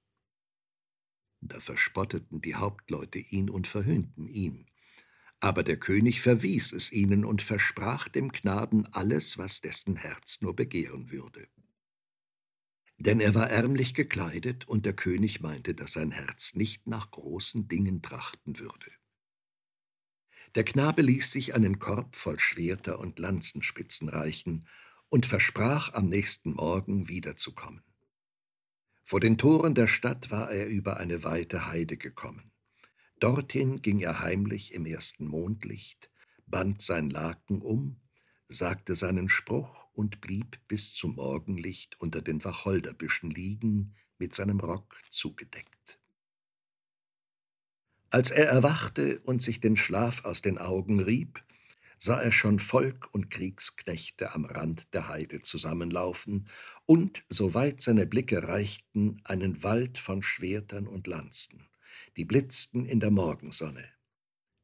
Da 1.41 1.61
verspotteten 1.61 2.41
die 2.41 2.55
Hauptleute 2.55 3.19
ihn 3.19 3.51
und 3.51 3.67
verhöhnten 3.67 4.29
ihn. 4.29 4.67
Aber 5.41 5.63
der 5.63 5.77
König 5.77 6.21
verwies 6.21 6.73
es 6.73 6.93
ihnen 6.93 7.25
und 7.25 7.43
versprach 7.43 8.09
dem 8.09 8.33
Knaben 8.33 8.87
alles, 8.93 9.39
was 9.39 9.61
dessen 9.61 9.97
Herz 9.97 10.41
nur 10.41 10.57
begehren 10.57 11.11
würde. 11.11 11.49
Denn 12.99 13.21
er 13.21 13.35
war 13.35 13.51
ärmlich 13.51 13.93
gekleidet, 13.93 14.67
und 14.67 14.87
der 14.87 14.95
König 14.95 15.41
meinte, 15.41 15.75
dass 15.75 15.93
sein 15.93 16.13
Herz 16.13 16.55
nicht 16.55 16.87
nach 16.87 17.11
großen 17.11 17.69
Dingen 17.69 18.01
trachten 18.01 18.59
würde. 18.59 18.91
Der 20.57 20.65
Knabe 20.65 21.03
ließ 21.03 21.33
sich 21.33 21.55
einen 21.55 21.79
Korb 21.79 22.17
voll 22.17 22.41
Schwerter 22.41 22.99
und 22.99 23.19
Lanzenspitzen 23.19 24.09
reichen 24.09 24.67
und 25.11 25.27
versprach, 25.27 25.93
am 25.93 26.07
nächsten 26.07 26.55
Morgen 26.55 27.09
wiederzukommen. 27.09 27.83
Vor 29.05 29.21
den 29.21 29.37
Toren 29.37 29.75
der 29.75 29.87
Stadt 29.87 30.31
war 30.31 30.51
er 30.51 30.67
über 30.67 30.97
eine 30.97 31.25
weite 31.25 31.67
Heide 31.67 31.99
gekommen. 31.99 32.53
Dorthin 33.21 33.83
ging 33.83 34.01
er 34.01 34.21
heimlich 34.21 34.73
im 34.73 34.87
ersten 34.87 35.27
Mondlicht, 35.27 36.11
band 36.47 36.81
sein 36.81 37.11
Laken 37.11 37.61
um, 37.61 38.01
sagte 38.49 38.97
seinen 38.97 39.29
Spruch 39.29 39.87
und 39.93 40.23
blieb 40.23 40.59
bis 40.69 40.95
zum 40.95 41.17
Morgenlicht 41.17 42.01
unter 42.01 42.23
den 42.23 42.43
Wacholderbüschen 42.43 43.31
liegen, 43.31 43.95
mit 44.17 44.35
seinem 44.35 44.61
Rock 44.61 45.03
zugedeckt. 45.11 45.76
Als 48.11 48.31
er 48.31 48.47
erwachte 48.47 49.21
und 49.21 49.43
sich 49.43 49.61
den 49.61 49.77
Schlaf 49.77 50.25
aus 50.25 50.43
den 50.43 50.59
Augen 50.59 51.01
rieb, 51.01 51.43
sah 51.99 52.21
er 52.21 52.33
schon 52.33 52.59
Volk 52.59 53.09
und 53.13 53.31
Kriegsknechte 53.31 54.35
am 54.35 54.45
Rand 54.45 54.93
der 54.95 55.09
Heide 55.09 55.43
zusammenlaufen 55.43 56.49
und, 56.85 57.25
soweit 57.29 57.81
seine 57.81 58.07
Blicke 58.07 58.47
reichten, 58.47 59.21
einen 59.25 59.63
Wald 59.63 59.99
von 59.99 60.23
Schwertern 60.23 60.87
und 60.87 61.07
Lanzen 61.07 61.67
die 62.17 62.25
blitzten 62.25 62.87
in 62.87 63.01
der 63.01 63.11
Morgensonne. 63.11 63.85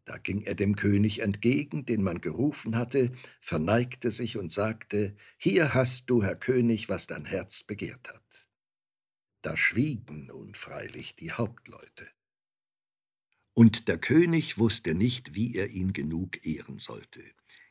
Da 0.05 0.19
ging 0.19 0.43
er 0.43 0.55
dem 0.55 0.75
König 0.75 1.21
entgegen, 1.21 1.87
den 1.87 2.03
man 2.03 2.21
gerufen 2.21 2.77
hatte, 2.77 3.13
verneigte 3.41 4.11
sich 4.11 4.37
und 4.37 4.51
sagte, 4.51 5.15
Hier 5.37 5.75
hast 5.75 6.11
du, 6.11 6.23
Herr 6.23 6.35
König, 6.35 6.89
was 6.89 7.07
dein 7.07 7.25
Herz 7.25 7.63
begehrt 7.63 8.09
hat. 8.09 8.49
Da 9.43 9.57
schwiegen 9.57 10.27
nun 10.27 10.55
freilich 10.55 11.15
die 11.15 11.33
Hauptleute. 11.33 12.09
Und 13.55 13.89
der 13.89 13.99
König 13.99 14.59
wusste 14.59 14.95
nicht, 14.95 15.35
wie 15.35 15.55
er 15.57 15.69
ihn 15.69 15.93
genug 15.93 16.47
ehren 16.47 16.79
sollte, 16.79 17.23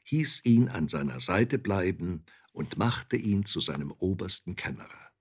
hieß 0.04 0.46
ihn 0.46 0.70
an 0.70 0.88
seiner 0.88 1.20
Seite 1.20 1.58
bleiben 1.58 2.26
und 2.54 2.78
machte 2.78 3.16
ihn 3.16 3.46
zu 3.46 3.62
seinem 3.62 3.92
obersten 3.92 4.56
Kämmerer. 4.56 5.12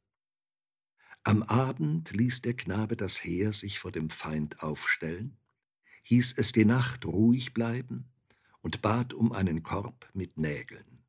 Am 1.23 1.43
Abend 1.43 2.12
ließ 2.12 2.43
der 2.43 2.55
Knabe 2.55 2.97
das 2.97 3.23
Heer 3.23 3.52
sich 3.52 3.79
vor 3.79 3.93
dem 3.93 4.11
Feind 4.11 4.62
aufstellen, 4.62 5.38
hieß 6.02 6.35
es 6.38 6.52
die 6.52 6.64
Nacht 6.64 7.05
ruhig 7.05 7.52
bleiben 7.52 8.11
und 8.62 8.83
bat 8.83 9.12
um 9.14 9.33
einen 9.33 9.62
Korb 9.62 10.09
mit 10.14 10.38
Nägeln. 10.38 11.05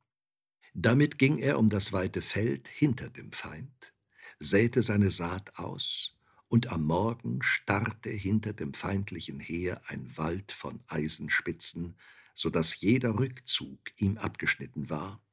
Damit 0.73 1.17
ging 1.17 1.37
er 1.37 1.59
um 1.59 1.69
das 1.69 1.91
weite 1.91 2.21
Feld 2.21 2.67
hinter 2.67 3.09
dem 3.09 3.31
Feind, 3.31 3.93
säte 4.39 4.81
seine 4.81 5.11
Saat 5.11 5.57
aus, 5.57 6.17
und 6.51 6.67
am 6.67 6.83
Morgen 6.83 7.41
starrte 7.41 8.09
hinter 8.09 8.51
dem 8.51 8.73
feindlichen 8.73 9.39
Heer 9.39 9.79
ein 9.87 10.17
Wald 10.17 10.51
von 10.51 10.83
Eisenspitzen, 10.87 11.95
so 12.33 12.49
dass 12.49 12.81
jeder 12.81 13.17
Rückzug 13.17 13.79
ihm 13.97 14.17
abgeschnitten 14.17 14.89
war 14.89 15.23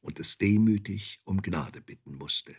und 0.00 0.18
es 0.18 0.36
demütig 0.36 1.20
um 1.22 1.42
Gnade 1.42 1.80
bitten 1.80 2.16
musste. 2.16 2.56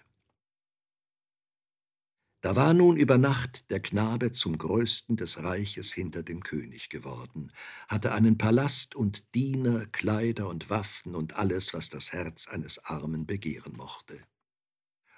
Da 2.39 2.55
war 2.55 2.74
nun 2.74 2.95
über 2.95 3.17
Nacht 3.17 3.69
der 3.69 3.81
Knabe 3.81 4.31
zum 4.31 4.57
Größten 4.57 5.17
des 5.17 5.43
Reiches 5.43 5.91
hinter 5.91 6.24
dem 6.24 6.41
König 6.41 6.88
geworden, 6.88 7.51
hatte 7.89 8.13
einen 8.13 8.38
Palast 8.38 8.95
und 8.95 9.36
Diener, 9.36 9.88
Kleider 9.88 10.48
und 10.48 10.69
Waffen 10.69 11.15
und 11.15 11.36
alles, 11.36 11.74
was 11.74 11.89
das 11.89 12.13
Herz 12.13 12.48
eines 12.48 12.79
Armen 12.86 13.25
begehren 13.25 13.74
mochte. 13.75 14.24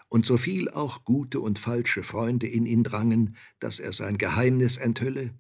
Und 0.10 0.26
so 0.26 0.38
viel 0.38 0.70
auch 0.70 1.04
gute 1.04 1.40
und 1.40 1.60
falsche 1.60 2.04
Freunde 2.04 2.48
in 2.48 2.66
ihn 2.66 2.84
drangen, 2.84 3.36
dass 3.60 3.80
er 3.80 3.92
sein 3.94 4.18
Geheimnis 4.18 4.78
enthülle, 4.78 5.34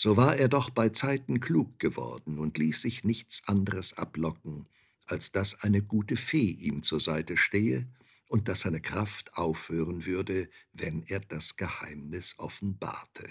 so 0.00 0.16
war 0.16 0.36
er 0.36 0.48
doch 0.48 0.70
bei 0.70 0.90
Zeiten 0.90 1.40
klug 1.40 1.80
geworden 1.80 2.38
und 2.38 2.56
ließ 2.56 2.82
sich 2.82 3.02
nichts 3.02 3.42
anderes 3.46 3.98
ablocken, 3.98 4.68
als 5.06 5.32
dass 5.32 5.64
eine 5.64 5.82
gute 5.82 6.16
Fee 6.16 6.52
ihm 6.52 6.84
zur 6.84 7.00
Seite 7.00 7.36
stehe 7.36 7.88
und 8.28 8.46
dass 8.46 8.60
seine 8.60 8.80
Kraft 8.80 9.34
aufhören 9.34 10.06
würde, 10.06 10.48
wenn 10.72 11.02
er 11.02 11.18
das 11.18 11.56
Geheimnis 11.56 12.36
offenbarte. 12.38 13.24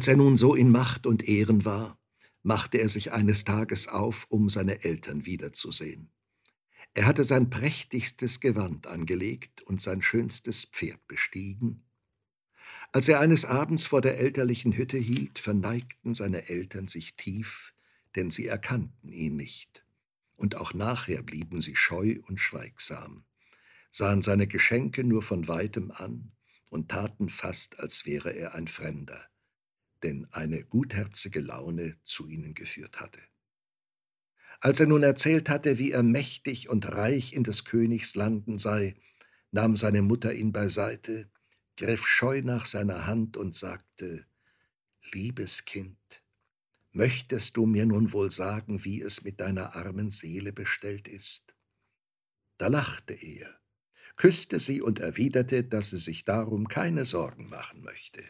Als 0.00 0.08
er 0.08 0.16
nun 0.16 0.38
so 0.38 0.54
in 0.54 0.70
Macht 0.70 1.04
und 1.06 1.28
Ehren 1.28 1.66
war, 1.66 2.00
machte 2.42 2.78
er 2.78 2.88
sich 2.88 3.12
eines 3.12 3.44
Tages 3.44 3.86
auf, 3.86 4.24
um 4.30 4.48
seine 4.48 4.82
Eltern 4.82 5.26
wiederzusehen. 5.26 6.10
Er 6.94 7.04
hatte 7.04 7.22
sein 7.22 7.50
prächtigstes 7.50 8.40
Gewand 8.40 8.86
angelegt 8.86 9.60
und 9.60 9.82
sein 9.82 10.00
schönstes 10.00 10.64
Pferd 10.64 11.06
bestiegen, 11.06 11.84
Als 12.92 13.08
er 13.08 13.20
eines 13.20 13.44
Abends 13.44 13.84
vor 13.84 14.00
der 14.00 14.18
elterlichen 14.18 14.74
Hütte 14.74 14.96
hielt, 14.96 15.38
verneigten 15.38 16.14
seine 16.14 16.48
Eltern 16.48 16.88
sich 16.88 17.16
tief, 17.16 17.74
denn 18.16 18.30
sie 18.30 18.46
erkannten 18.46 19.12
ihn 19.12 19.36
nicht. 19.36 19.84
Und 20.34 20.56
auch 20.56 20.72
nachher 20.72 21.22
blieben 21.22 21.60
sie 21.60 21.76
scheu 21.76 22.20
und 22.26 22.40
schweigsam, 22.40 23.26
sahen 23.90 24.22
seine 24.22 24.46
Geschenke 24.46 25.04
nur 25.04 25.20
von 25.20 25.46
weitem 25.46 25.90
an 25.90 26.32
und 26.70 26.88
taten 26.88 27.28
fast, 27.28 27.78
als 27.80 28.06
wäre 28.06 28.30
er 28.30 28.54
ein 28.54 28.66
Fremder, 28.66 29.29
denn 30.02 30.26
eine 30.32 30.64
gutherzige 30.64 31.40
Laune 31.40 31.96
zu 32.04 32.28
ihnen 32.28 32.54
geführt 32.54 33.00
hatte. 33.00 33.20
Als 34.60 34.78
er 34.78 34.86
nun 34.86 35.02
erzählt 35.02 35.48
hatte, 35.48 35.78
wie 35.78 35.92
er 35.92 36.02
mächtig 36.02 36.68
und 36.68 36.86
reich 36.86 37.32
in 37.32 37.44
des 37.44 37.64
Königs 37.64 38.14
Landen 38.14 38.58
sei, 38.58 38.94
nahm 39.52 39.76
seine 39.76 40.02
Mutter 40.02 40.34
ihn 40.34 40.52
beiseite, 40.52 41.30
griff 41.76 42.06
scheu 42.06 42.42
nach 42.42 42.66
seiner 42.66 43.06
Hand 43.06 43.36
und 43.36 43.54
sagte, 43.54 44.26
Liebes 45.12 45.64
Kind, 45.64 46.22
möchtest 46.92 47.56
du 47.56 47.64
mir 47.64 47.86
nun 47.86 48.12
wohl 48.12 48.30
sagen, 48.30 48.84
wie 48.84 49.00
es 49.00 49.24
mit 49.24 49.40
deiner 49.40 49.74
armen 49.74 50.10
Seele 50.10 50.52
bestellt 50.52 51.08
ist? 51.08 51.54
Da 52.58 52.66
lachte 52.68 53.14
er, 53.14 53.58
küsste 54.16 54.60
sie 54.60 54.82
und 54.82 55.00
erwiderte, 55.00 55.64
dass 55.64 55.90
sie 55.90 55.98
sich 55.98 56.26
darum 56.26 56.68
keine 56.68 57.06
Sorgen 57.06 57.48
machen 57.48 57.80
möchte. 57.80 58.22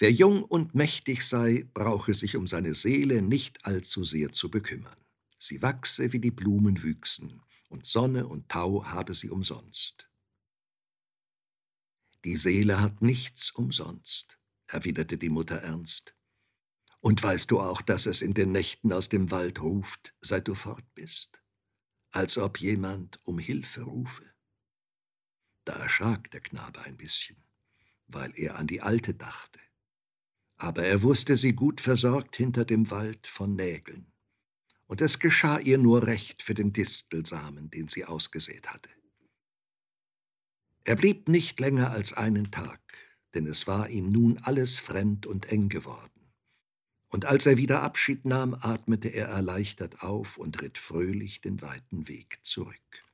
Wer 0.00 0.12
jung 0.12 0.42
und 0.44 0.74
mächtig 0.74 1.28
sei, 1.28 1.68
brauche 1.74 2.14
sich 2.14 2.34
um 2.34 2.46
seine 2.46 2.74
Seele 2.74 3.20
nicht 3.20 3.66
allzu 3.66 4.02
sehr 4.02 4.32
zu 4.32 4.50
bekümmern. 4.50 4.96
Sie 5.38 5.60
wachse, 5.60 6.14
wie 6.14 6.20
die 6.20 6.30
Blumen 6.30 6.82
wüchsen, 6.82 7.42
und 7.68 7.84
Sonne 7.84 8.26
und 8.26 8.48
Tau 8.48 8.86
habe 8.86 9.14
sie 9.14 9.28
umsonst. 9.28 10.10
Die 12.24 12.38
Seele 12.38 12.80
hat 12.80 13.02
nichts 13.02 13.50
umsonst, 13.50 14.38
erwiderte 14.68 15.18
die 15.18 15.28
Mutter 15.28 15.56
ernst. 15.56 16.16
Und 17.00 17.22
weißt 17.22 17.50
du 17.50 17.60
auch, 17.60 17.82
dass 17.82 18.06
es 18.06 18.22
in 18.22 18.32
den 18.32 18.52
Nächten 18.52 18.94
aus 18.94 19.10
dem 19.10 19.30
Wald 19.30 19.60
ruft, 19.60 20.14
seit 20.22 20.48
du 20.48 20.54
fort 20.54 20.94
bist, 20.94 21.42
als 22.10 22.38
ob 22.38 22.58
jemand 22.58 23.20
um 23.24 23.38
Hilfe 23.38 23.82
rufe? 23.82 24.24
Da 25.66 25.74
erschrak 25.74 26.30
der 26.30 26.40
Knabe 26.40 26.80
ein 26.80 26.96
bisschen, 26.96 27.44
weil 28.06 28.32
er 28.36 28.58
an 28.58 28.66
die 28.66 28.80
Alte 28.80 29.12
dachte 29.12 29.60
aber 30.62 30.84
er 30.84 31.02
wusste 31.02 31.36
sie 31.36 31.54
gut 31.54 31.80
versorgt 31.80 32.36
hinter 32.36 32.64
dem 32.64 32.90
Wald 32.90 33.26
von 33.26 33.54
Nägeln. 33.54 34.06
Und 34.86 35.00
es 35.00 35.18
geschah 35.18 35.58
ihr 35.58 35.78
nur 35.78 36.06
recht 36.06 36.42
für 36.42 36.54
den 36.54 36.72
Distelsamen, 36.72 37.70
den 37.70 37.88
sie 37.88 38.04
ausgesät 38.04 38.68
hatte. 38.68 38.90
Er 40.84 40.96
blieb 40.96 41.28
nicht 41.28 41.60
länger 41.60 41.90
als 41.90 42.12
einen 42.12 42.50
Tag, 42.50 42.80
denn 43.34 43.46
es 43.46 43.66
war 43.66 43.88
ihm 43.88 44.10
nun 44.10 44.38
alles 44.38 44.78
fremd 44.78 45.26
und 45.26 45.46
eng 45.50 45.68
geworden. 45.68 46.10
Und 47.08 47.24
als 47.24 47.46
er 47.46 47.56
wieder 47.56 47.82
Abschied 47.82 48.24
nahm, 48.24 48.54
atmete 48.54 49.08
er 49.08 49.26
erleichtert 49.26 50.02
auf 50.02 50.36
und 50.36 50.60
ritt 50.62 50.78
fröhlich 50.78 51.40
den 51.40 51.60
weiten 51.60 52.08
Weg 52.08 52.38
zurück. 52.42 53.04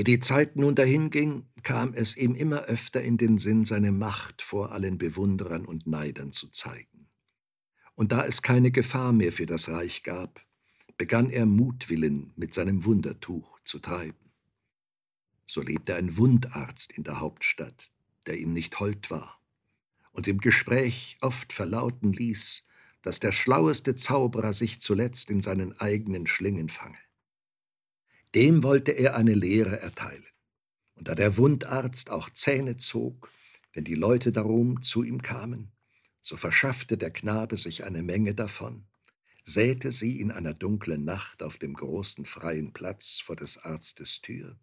Wie 0.00 0.04
die 0.04 0.20
Zeit 0.20 0.56
nun 0.56 0.74
dahinging, 0.74 1.44
kam 1.62 1.92
es 1.92 2.16
ihm 2.16 2.34
immer 2.34 2.62
öfter 2.62 3.02
in 3.02 3.18
den 3.18 3.36
Sinn, 3.36 3.66
seine 3.66 3.92
Macht 3.92 4.40
vor 4.40 4.72
allen 4.72 4.96
Bewunderern 4.96 5.66
und 5.66 5.86
Neidern 5.86 6.32
zu 6.32 6.48
zeigen. 6.48 7.10
Und 7.96 8.10
da 8.10 8.24
es 8.24 8.40
keine 8.40 8.70
Gefahr 8.70 9.12
mehr 9.12 9.30
für 9.30 9.44
das 9.44 9.68
Reich 9.68 10.02
gab, 10.02 10.40
begann 10.96 11.28
er 11.28 11.44
Mutwillen 11.44 12.32
mit 12.34 12.54
seinem 12.54 12.86
Wundertuch 12.86 13.60
zu 13.64 13.78
treiben. 13.78 14.32
So 15.46 15.60
lebte 15.60 15.94
ein 15.96 16.16
Wundarzt 16.16 16.96
in 16.96 17.04
der 17.04 17.20
Hauptstadt, 17.20 17.92
der 18.26 18.38
ihm 18.38 18.54
nicht 18.54 18.80
hold 18.80 19.10
war, 19.10 19.38
und 20.12 20.26
im 20.26 20.38
Gespräch 20.38 21.18
oft 21.20 21.52
verlauten 21.52 22.14
ließ, 22.14 22.64
dass 23.02 23.20
der 23.20 23.32
schlaueste 23.32 23.96
Zauberer 23.96 24.54
sich 24.54 24.80
zuletzt 24.80 25.28
in 25.28 25.42
seinen 25.42 25.78
eigenen 25.78 26.26
Schlingen 26.26 26.70
fange. 26.70 26.96
Dem 28.34 28.62
wollte 28.62 28.92
er 28.92 29.16
eine 29.16 29.34
Lehre 29.34 29.80
erteilen. 29.80 30.24
Und 30.94 31.08
da 31.08 31.14
der 31.14 31.36
Wundarzt 31.36 32.10
auch 32.10 32.30
Zähne 32.30 32.76
zog, 32.76 33.30
wenn 33.72 33.84
die 33.84 33.94
Leute 33.94 34.32
darum 34.32 34.82
zu 34.82 35.02
ihm 35.02 35.22
kamen, 35.22 35.72
so 36.20 36.36
verschaffte 36.36 36.98
der 36.98 37.10
Knabe 37.10 37.56
sich 37.56 37.84
eine 37.84 38.02
Menge 38.02 38.34
davon, 38.34 38.84
säte 39.44 39.92
sie 39.92 40.20
in 40.20 40.30
einer 40.30 40.54
dunklen 40.54 41.04
Nacht 41.04 41.42
auf 41.42 41.56
dem 41.56 41.74
großen 41.74 42.26
freien 42.26 42.72
Platz 42.72 43.20
vor 43.20 43.36
des 43.36 43.58
Arztes 43.58 44.20
Tür 44.20 44.58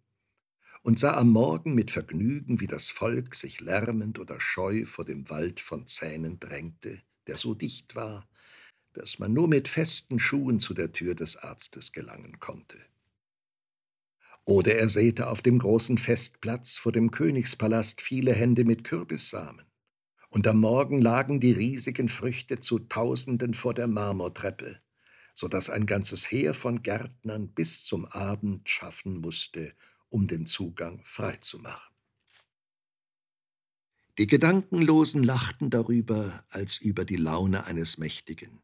und 0.82 0.98
sah 0.98 1.14
am 1.16 1.30
Morgen 1.30 1.74
mit 1.74 1.90
Vergnügen, 1.90 2.60
wie 2.60 2.66
das 2.66 2.88
Volk 2.88 3.34
sich 3.34 3.60
lärmend 3.60 4.18
oder 4.18 4.40
scheu 4.40 4.86
vor 4.86 5.04
dem 5.04 5.28
Wald 5.28 5.60
von 5.60 5.86
Zähnen 5.86 6.38
drängte, 6.38 7.02
der 7.26 7.36
so 7.36 7.54
dicht 7.54 7.94
war, 7.94 8.28
dass 8.92 9.18
man 9.18 9.32
nur 9.32 9.48
mit 9.48 9.68
festen 9.68 10.18
Schuhen 10.18 10.60
zu 10.60 10.74
der 10.74 10.92
Tür 10.92 11.14
des 11.14 11.36
Arztes 11.36 11.92
gelangen 11.92 12.38
konnte. 12.38 12.78
Oder 14.48 14.76
er 14.76 14.88
säte 14.88 15.28
auf 15.28 15.42
dem 15.42 15.58
großen 15.58 15.98
Festplatz 15.98 16.78
vor 16.78 16.90
dem 16.90 17.10
Königspalast 17.10 18.00
viele 18.00 18.32
Hände 18.32 18.64
mit 18.64 18.82
Kürbissamen. 18.82 19.66
Und 20.30 20.46
am 20.46 20.58
Morgen 20.58 21.02
lagen 21.02 21.38
die 21.38 21.52
riesigen 21.52 22.08
Früchte 22.08 22.58
zu 22.58 22.78
Tausenden 22.78 23.52
vor 23.52 23.74
der 23.74 23.88
Marmortreppe, 23.88 24.80
so 25.34 25.48
dass 25.48 25.68
ein 25.68 25.84
ganzes 25.84 26.30
Heer 26.30 26.54
von 26.54 26.82
Gärtnern 26.82 27.52
bis 27.52 27.84
zum 27.84 28.06
Abend 28.06 28.70
schaffen 28.70 29.18
musste, 29.18 29.74
um 30.08 30.26
den 30.26 30.46
Zugang 30.46 31.02
freizumachen. 31.04 31.94
Die 34.16 34.26
Gedankenlosen 34.26 35.22
lachten 35.22 35.68
darüber 35.68 36.42
als 36.48 36.78
über 36.78 37.04
die 37.04 37.16
Laune 37.16 37.66
eines 37.66 37.98
Mächtigen. 37.98 38.62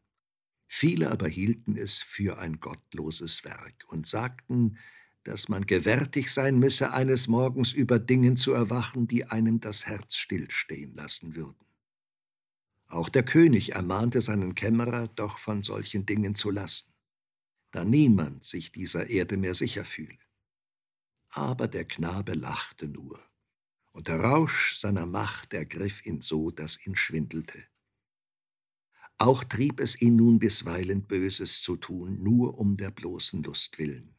Viele 0.65 1.11
aber 1.11 1.27
hielten 1.27 1.77
es 1.77 1.99
für 1.99 2.39
ein 2.39 2.59
gottloses 2.59 3.43
Werk 3.43 3.85
und 3.87 4.07
sagten, 4.07 4.79
dass 5.25 5.49
man 5.49 5.65
gewärtig 5.65 6.31
sein 6.31 6.59
müsse, 6.59 6.93
eines 6.93 7.27
Morgens 7.27 7.73
über 7.73 7.97
Dingen 7.97 8.37
zu 8.37 8.53
erwachen, 8.53 9.07
die 9.07 9.25
einem 9.25 9.59
das 9.59 9.87
Herz 9.87 10.15
stillstehen 10.15 10.93
lassen 10.93 11.35
würden. 11.35 11.65
Auch 12.87 13.09
der 13.09 13.23
König 13.23 13.73
ermahnte 13.73 14.21
seinen 14.21 14.53
Kämmerer, 14.53 15.07
doch 15.07 15.39
von 15.39 15.63
solchen 15.63 16.05
Dingen 16.05 16.35
zu 16.35 16.51
lassen, 16.51 16.93
da 17.71 17.83
niemand 17.83 18.43
sich 18.43 18.71
dieser 18.71 19.07
Erde 19.09 19.37
mehr 19.37 19.55
sicher 19.55 19.83
fühle. 19.83 20.19
Aber 21.29 21.67
der 21.67 21.85
Knabe 21.85 22.35
lachte 22.35 22.87
nur, 22.87 23.19
und 23.93 24.07
der 24.07 24.19
Rausch 24.19 24.77
seiner 24.77 25.07
Macht 25.07 25.55
ergriff 25.55 26.05
ihn 26.05 26.21
so, 26.21 26.51
dass 26.51 26.85
ihn 26.85 26.95
schwindelte. 26.95 27.63
Auch 29.17 29.43
trieb 29.43 29.79
es 29.79 29.99
ihn 29.99 30.17
nun 30.17 30.37
bisweilen 30.37 31.07
Böses 31.07 31.63
zu 31.63 31.77
tun, 31.77 32.21
nur 32.21 32.59
um 32.59 32.75
der 32.75 32.91
bloßen 32.91 33.41
Lust 33.41 33.79
willen 33.79 34.14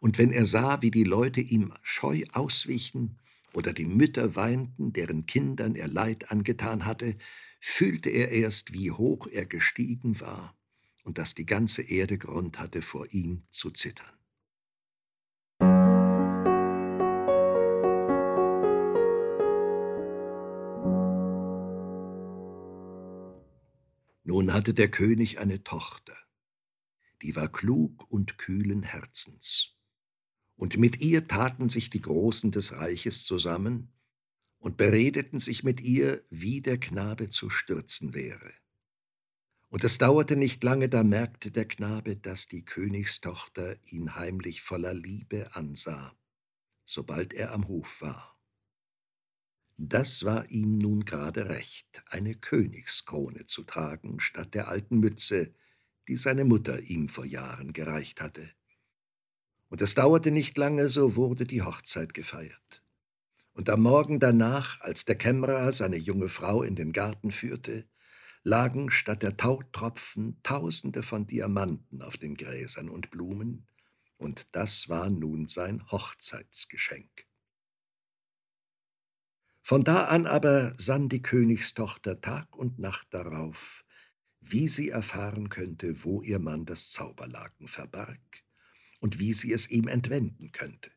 und 0.00 0.18
wenn 0.18 0.30
er 0.30 0.46
sah, 0.46 0.82
wie 0.82 0.90
die 0.90 1.04
Leute 1.04 1.40
ihm 1.40 1.72
scheu 1.82 2.24
auswichen 2.32 3.18
oder 3.54 3.72
die 3.72 3.86
Mütter 3.86 4.36
weinten, 4.36 4.92
deren 4.92 5.26
Kindern 5.26 5.74
er 5.74 5.88
Leid 5.88 6.30
angetan 6.30 6.84
hatte, 6.84 7.16
fühlte 7.60 8.10
er 8.10 8.30
erst, 8.30 8.72
wie 8.72 8.90
hoch 8.90 9.26
er 9.26 9.46
gestiegen 9.46 10.20
war 10.20 10.56
und 11.04 11.18
dass 11.18 11.34
die 11.34 11.46
ganze 11.46 11.82
Erde 11.82 12.18
Grund 12.18 12.58
hatte, 12.58 12.82
vor 12.82 13.06
ihm 13.12 13.42
zu 13.50 13.70
zittern. 13.70 14.06
Nun 24.24 24.52
hatte 24.52 24.74
der 24.74 24.90
König 24.90 25.38
eine 25.38 25.64
Tochter, 25.64 26.14
die 27.22 27.36
war 27.36 27.48
klug 27.48 28.10
und 28.10 28.38
kühlen 28.38 28.82
Herzens. 28.82 29.74
Und 30.56 30.76
mit 30.76 31.00
ihr 31.00 31.28
taten 31.28 31.68
sich 31.68 31.90
die 31.90 32.00
Großen 32.00 32.50
des 32.50 32.72
Reiches 32.72 33.24
zusammen 33.24 33.92
und 34.58 34.76
beredeten 34.76 35.38
sich 35.38 35.62
mit 35.62 35.80
ihr, 35.80 36.24
wie 36.30 36.60
der 36.60 36.78
Knabe 36.78 37.30
zu 37.30 37.48
stürzen 37.48 38.14
wäre. 38.14 38.52
Und 39.68 39.84
es 39.84 39.98
dauerte 39.98 40.34
nicht 40.34 40.64
lange, 40.64 40.88
da 40.88 41.04
merkte 41.04 41.50
der 41.50 41.68
Knabe, 41.68 42.16
dass 42.16 42.48
die 42.48 42.64
Königstochter 42.64 43.76
ihn 43.84 44.14
heimlich 44.14 44.62
voller 44.62 44.94
Liebe 44.94 45.54
ansah, 45.54 46.16
sobald 46.84 47.34
er 47.34 47.52
am 47.52 47.68
Hof 47.68 48.00
war. 48.00 48.38
Das 49.76 50.24
war 50.24 50.50
ihm 50.50 50.78
nun 50.78 51.04
gerade 51.04 51.50
recht, 51.50 52.02
eine 52.08 52.34
Königskrone 52.34 53.46
zu 53.46 53.62
tragen 53.62 54.18
statt 54.18 54.54
der 54.54 54.68
alten 54.68 54.98
Mütze, 54.98 55.54
die 56.08 56.16
seine 56.16 56.44
Mutter 56.44 56.80
ihm 56.80 57.08
vor 57.08 57.24
Jahren 57.24 57.72
gereicht 57.72 58.20
hatte. 58.20 58.50
Und 59.68 59.82
es 59.82 59.94
dauerte 59.94 60.30
nicht 60.30 60.56
lange, 60.56 60.88
so 60.88 61.14
wurde 61.14 61.44
die 61.44 61.62
Hochzeit 61.62 62.14
gefeiert. 62.14 62.82
Und 63.52 63.68
am 63.68 63.82
Morgen 63.82 64.18
danach, 64.18 64.80
als 64.80 65.04
der 65.04 65.16
Kämmerer 65.16 65.72
seine 65.72 65.96
junge 65.96 66.28
Frau 66.28 66.62
in 66.62 66.74
den 66.74 66.92
Garten 66.92 67.30
führte, 67.30 67.86
lagen 68.42 68.90
statt 68.90 69.22
der 69.22 69.36
Tautropfen 69.36 70.40
Tausende 70.42 71.02
von 71.02 71.26
Diamanten 71.26 72.02
auf 72.02 72.16
den 72.16 72.34
Gräsern 72.34 72.88
und 72.88 73.10
Blumen, 73.10 73.66
und 74.16 74.48
das 74.52 74.88
war 74.88 75.10
nun 75.10 75.46
sein 75.46 75.90
Hochzeitsgeschenk. 75.90 77.26
Von 79.60 79.84
da 79.84 80.04
an 80.04 80.26
aber 80.26 80.72
sann 80.78 81.08
die 81.08 81.20
Königstochter 81.20 82.20
Tag 82.20 82.56
und 82.56 82.78
Nacht 82.78 83.08
darauf, 83.12 83.84
wie 84.40 84.68
sie 84.68 84.90
erfahren 84.90 85.48
könnte, 85.48 86.04
wo 86.04 86.22
ihr 86.22 86.38
Mann 86.38 86.64
das 86.64 86.90
Zauberlaken 86.90 87.68
verbarg 87.68 88.44
und 89.00 89.18
wie 89.18 89.32
sie 89.32 89.52
es 89.52 89.68
ihm 89.70 89.88
entwenden 89.88 90.52
könnte. 90.52 90.90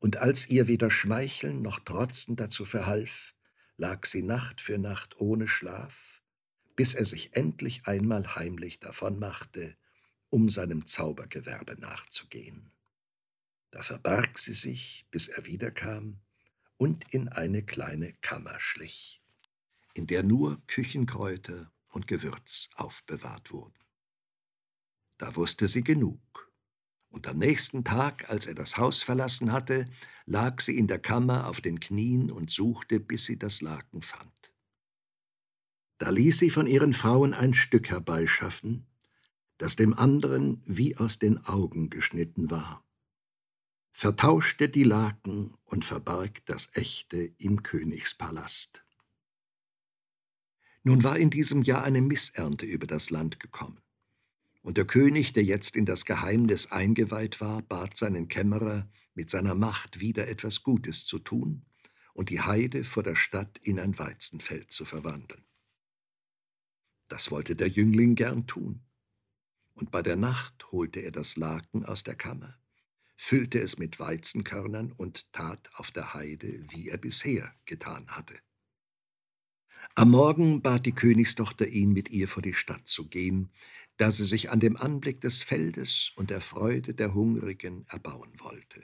Und 0.00 0.18
als 0.18 0.48
ihr 0.48 0.68
weder 0.68 0.90
Schmeicheln 0.90 1.62
noch 1.62 1.78
Trotzen 1.78 2.36
dazu 2.36 2.64
verhalf, 2.64 3.34
lag 3.76 4.04
sie 4.06 4.22
Nacht 4.22 4.60
für 4.60 4.78
Nacht 4.78 5.20
ohne 5.20 5.48
Schlaf, 5.48 6.22
bis 6.76 6.94
er 6.94 7.04
sich 7.04 7.34
endlich 7.36 7.86
einmal 7.86 8.34
heimlich 8.36 8.80
davon 8.80 9.18
machte, 9.18 9.76
um 10.30 10.50
seinem 10.50 10.86
Zaubergewerbe 10.86 11.80
nachzugehen. 11.80 12.72
Da 13.70 13.82
verbarg 13.82 14.38
sie 14.38 14.52
sich, 14.52 15.06
bis 15.10 15.28
er 15.28 15.46
wiederkam 15.46 16.20
und 16.76 17.12
in 17.12 17.28
eine 17.28 17.62
kleine 17.62 18.12
Kammer 18.14 18.58
schlich, 18.60 19.22
in 19.94 20.06
der 20.06 20.22
nur 20.22 20.64
Küchenkräuter 20.66 21.72
und 21.94 22.06
Gewürz 22.06 22.68
aufbewahrt 22.74 23.52
wurden. 23.52 23.78
Da 25.18 25.36
wusste 25.36 25.68
sie 25.68 25.84
genug, 25.84 26.52
und 27.08 27.28
am 27.28 27.38
nächsten 27.38 27.84
Tag, 27.84 28.28
als 28.28 28.46
er 28.46 28.56
das 28.56 28.76
Haus 28.76 29.04
verlassen 29.04 29.52
hatte, 29.52 29.88
lag 30.26 30.60
sie 30.60 30.76
in 30.76 30.88
der 30.88 30.98
Kammer 30.98 31.46
auf 31.46 31.60
den 31.60 31.78
Knien 31.78 32.30
und 32.32 32.50
suchte, 32.50 32.98
bis 32.98 33.24
sie 33.24 33.38
das 33.38 33.60
Laken 33.60 34.02
fand. 34.02 34.52
Da 35.98 36.10
ließ 36.10 36.38
sie 36.40 36.50
von 36.50 36.66
ihren 36.66 36.92
Frauen 36.92 37.32
ein 37.32 37.54
Stück 37.54 37.88
herbeischaffen, 37.88 38.88
das 39.58 39.76
dem 39.76 39.94
anderen 39.94 40.60
wie 40.66 40.96
aus 40.96 41.20
den 41.20 41.38
Augen 41.46 41.88
geschnitten 41.88 42.50
war, 42.50 42.84
vertauschte 43.92 44.68
die 44.68 44.82
Laken 44.82 45.54
und 45.64 45.84
verbarg 45.84 46.44
das 46.46 46.68
echte 46.74 47.18
im 47.38 47.62
Königspalast. 47.62 48.83
Nun 50.86 51.02
war 51.02 51.18
in 51.18 51.30
diesem 51.30 51.62
Jahr 51.62 51.82
eine 51.82 52.02
Missernte 52.02 52.66
über 52.66 52.86
das 52.86 53.08
Land 53.08 53.40
gekommen. 53.40 53.80
Und 54.60 54.76
der 54.76 54.86
König, 54.86 55.32
der 55.32 55.42
jetzt 55.42 55.76
in 55.76 55.86
das 55.86 56.04
Geheimnis 56.04 56.72
eingeweiht 56.72 57.40
war, 57.40 57.62
bat 57.62 57.96
seinen 57.96 58.28
Kämmerer, 58.28 58.88
mit 59.14 59.30
seiner 59.30 59.54
Macht 59.54 60.00
wieder 60.00 60.28
etwas 60.28 60.62
Gutes 60.62 61.06
zu 61.06 61.18
tun 61.18 61.64
und 62.12 62.28
die 62.30 62.40
Heide 62.40 62.84
vor 62.84 63.02
der 63.02 63.16
Stadt 63.16 63.58
in 63.62 63.80
ein 63.80 63.98
Weizenfeld 63.98 64.72
zu 64.72 64.84
verwandeln. 64.84 65.44
Das 67.08 67.30
wollte 67.30 67.56
der 67.56 67.68
Jüngling 67.68 68.14
gern 68.14 68.46
tun. 68.46 68.82
Und 69.74 69.90
bei 69.90 70.02
der 70.02 70.16
Nacht 70.16 70.70
holte 70.70 71.00
er 71.00 71.12
das 71.12 71.36
Laken 71.36 71.84
aus 71.84 72.04
der 72.04 72.14
Kammer, 72.14 72.58
füllte 73.16 73.58
es 73.58 73.78
mit 73.78 73.98
Weizenkörnern 73.98 74.92
und 74.92 75.32
tat 75.32 75.70
auf 75.74 75.90
der 75.90 76.14
Heide, 76.14 76.64
wie 76.70 76.88
er 76.88 76.98
bisher 76.98 77.54
getan 77.64 78.08
hatte. 78.08 78.38
Am 79.96 80.10
Morgen 80.10 80.60
bat 80.60 80.86
die 80.86 80.92
Königstochter 80.92 81.68
ihn, 81.68 81.92
mit 81.92 82.10
ihr 82.10 82.26
vor 82.26 82.42
die 82.42 82.54
Stadt 82.54 82.88
zu 82.88 83.06
gehen, 83.06 83.52
da 83.96 84.10
sie 84.10 84.24
sich 84.24 84.50
an 84.50 84.58
dem 84.58 84.76
Anblick 84.76 85.20
des 85.20 85.44
Feldes 85.44 86.10
und 86.16 86.30
der 86.30 86.40
Freude 86.40 86.94
der 86.94 87.14
Hungrigen 87.14 87.86
erbauen 87.86 88.32
wollte. 88.40 88.82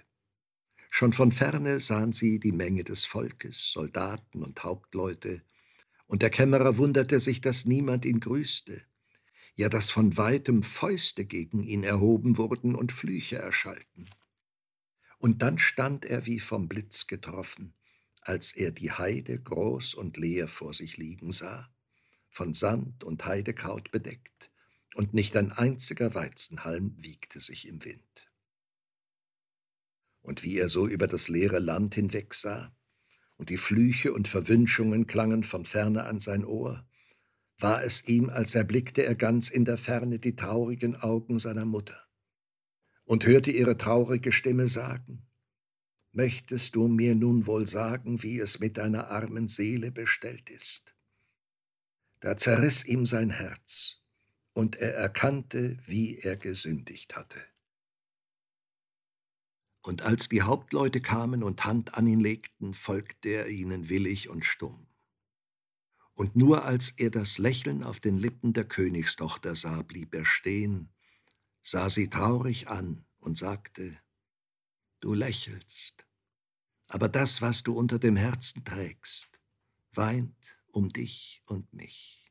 Schon 0.88 1.12
von 1.12 1.32
ferne 1.32 1.80
sahen 1.80 2.12
sie 2.12 2.38
die 2.38 2.52
Menge 2.52 2.84
des 2.84 3.06
Volkes, 3.06 3.72
Soldaten 3.72 4.44
und 4.44 4.62
Hauptleute, 4.62 5.42
und 6.06 6.22
der 6.22 6.30
Kämmerer 6.30 6.76
wunderte 6.76 7.18
sich, 7.18 7.40
dass 7.40 7.64
niemand 7.64 8.04
ihn 8.04 8.20
grüßte, 8.20 8.80
ja 9.56 9.68
dass 9.68 9.90
von 9.90 10.16
weitem 10.16 10.62
Fäuste 10.62 11.24
gegen 11.24 11.64
ihn 11.64 11.82
erhoben 11.82 12.38
wurden 12.38 12.76
und 12.76 12.92
Flüche 12.92 13.36
erschallten. 13.36 14.10
Und 15.18 15.42
dann 15.42 15.58
stand 15.58 16.04
er 16.04 16.26
wie 16.26 16.38
vom 16.38 16.68
Blitz 16.68 17.08
getroffen, 17.08 17.74
als 18.20 18.54
er 18.54 18.70
die 18.70 18.92
Heide 18.92 19.40
groß 19.40 19.94
und 19.94 20.16
leer 20.16 20.48
vor 20.48 20.74
sich 20.74 20.96
liegen 20.96 21.32
sah, 21.32 21.72
von 22.28 22.54
Sand 22.54 23.04
und 23.04 23.24
Heidekraut 23.24 23.90
bedeckt, 23.90 24.50
und 24.94 25.14
nicht 25.14 25.36
ein 25.36 25.52
einziger 25.52 26.14
Weizenhalm 26.14 26.94
wiegte 26.98 27.40
sich 27.40 27.66
im 27.68 27.84
Wind. 27.84 28.30
Und 30.20 30.42
wie 30.42 30.58
er 30.58 30.68
so 30.68 30.86
über 30.86 31.06
das 31.06 31.28
leere 31.28 31.60
Land 31.60 31.94
hinwegsah, 31.94 32.74
und 33.36 33.48
die 33.48 33.56
Flüche 33.56 34.12
und 34.12 34.28
Verwünschungen 34.28 35.06
klangen 35.06 35.44
von 35.44 35.64
ferne 35.64 36.04
an 36.04 36.20
sein 36.20 36.44
Ohr, 36.44 36.86
war 37.58 37.82
es 37.82 38.06
ihm, 38.06 38.28
als 38.28 38.54
erblickte 38.54 39.04
er 39.04 39.14
ganz 39.14 39.48
in 39.48 39.64
der 39.64 39.78
Ferne 39.78 40.18
die 40.18 40.36
traurigen 40.36 40.96
Augen 40.96 41.38
seiner 41.38 41.64
Mutter 41.64 42.06
und 43.04 43.26
hörte 43.26 43.50
ihre 43.50 43.76
traurige 43.76 44.30
Stimme 44.30 44.68
sagen, 44.68 45.26
Möchtest 46.12 46.74
du 46.74 46.88
mir 46.88 47.14
nun 47.14 47.46
wohl 47.46 47.68
sagen, 47.68 48.22
wie 48.22 48.40
es 48.40 48.58
mit 48.58 48.78
deiner 48.78 49.08
armen 49.08 49.46
Seele 49.46 49.92
bestellt 49.92 50.50
ist? 50.50 50.96
Da 52.18 52.36
zerriss 52.36 52.84
ihm 52.84 53.06
sein 53.06 53.30
Herz, 53.30 54.00
und 54.52 54.76
er 54.76 54.94
erkannte, 54.94 55.78
wie 55.86 56.18
er 56.18 56.36
gesündigt 56.36 57.16
hatte. 57.16 57.40
Und 59.82 60.02
als 60.02 60.28
die 60.28 60.42
Hauptleute 60.42 61.00
kamen 61.00 61.42
und 61.42 61.64
Hand 61.64 61.94
an 61.94 62.06
ihn 62.06 62.20
legten, 62.20 62.74
folgte 62.74 63.30
er 63.30 63.48
ihnen 63.48 63.88
willig 63.88 64.28
und 64.28 64.44
stumm. 64.44 64.86
Und 66.14 66.36
nur 66.36 66.64
als 66.64 66.90
er 66.98 67.10
das 67.10 67.38
Lächeln 67.38 67.82
auf 67.82 68.00
den 68.00 68.18
Lippen 68.18 68.52
der 68.52 68.64
Königstochter 68.64 69.54
sah, 69.54 69.80
blieb 69.82 70.14
er 70.14 70.26
stehen, 70.26 70.90
sah 71.62 71.88
sie 71.88 72.08
traurig 72.08 72.68
an 72.68 73.06
und 73.20 73.38
sagte, 73.38 73.96
Du 75.00 75.14
lächelst, 75.14 76.06
aber 76.86 77.08
das, 77.08 77.40
was 77.40 77.62
du 77.62 77.72
unter 77.72 77.98
dem 77.98 78.16
Herzen 78.16 78.66
trägst, 78.66 79.40
weint 79.94 80.36
um 80.66 80.90
dich 80.90 81.42
und 81.46 81.72
mich. 81.72 82.30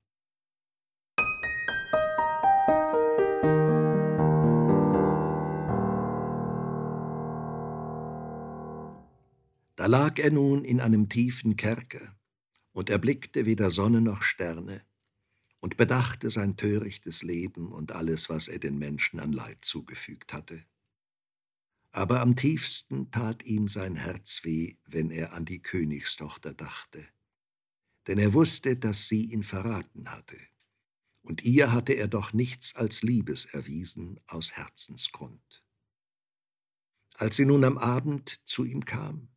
Da 9.75 9.87
lag 9.87 10.19
er 10.19 10.29
nun 10.29 10.63
in 10.63 10.79
einem 10.79 11.09
tiefen 11.09 11.57
Kerker 11.57 12.19
und 12.71 12.91
erblickte 12.91 13.47
weder 13.47 13.71
Sonne 13.71 14.01
noch 14.01 14.21
Sterne 14.21 14.85
und 15.59 15.75
bedachte 15.75 16.29
sein 16.29 16.55
törichtes 16.55 17.23
Leben 17.23 17.71
und 17.71 17.93
alles, 17.93 18.29
was 18.29 18.47
er 18.47 18.59
den 18.59 18.77
Menschen 18.77 19.19
an 19.19 19.31
Leid 19.31 19.65
zugefügt 19.65 20.33
hatte. 20.33 20.63
Aber 21.91 22.21
am 22.21 22.35
tiefsten 22.35 23.09
tat 23.11 23.43
ihm 23.43 23.67
sein 23.67 23.95
Herz 23.95 24.41
weh, 24.43 24.75
wenn 24.85 25.09
er 25.09 25.33
an 25.33 25.45
die 25.45 25.61
Königstochter 25.61 26.53
dachte, 26.53 27.03
denn 28.07 28.19
er 28.19 28.33
wusste, 28.33 28.77
dass 28.77 29.07
sie 29.07 29.25
ihn 29.25 29.43
verraten 29.43 30.09
hatte, 30.11 30.37
und 31.21 31.43
ihr 31.43 31.71
hatte 31.71 31.93
er 31.93 32.07
doch 32.07 32.33
nichts 32.33 32.75
als 32.75 33.01
Liebes 33.01 33.45
erwiesen 33.45 34.19
aus 34.27 34.53
Herzensgrund. 34.53 35.63
Als 37.15 37.35
sie 37.35 37.45
nun 37.45 37.63
am 37.63 37.77
Abend 37.77 38.47
zu 38.47 38.63
ihm 38.65 38.85
kam, 38.85 39.29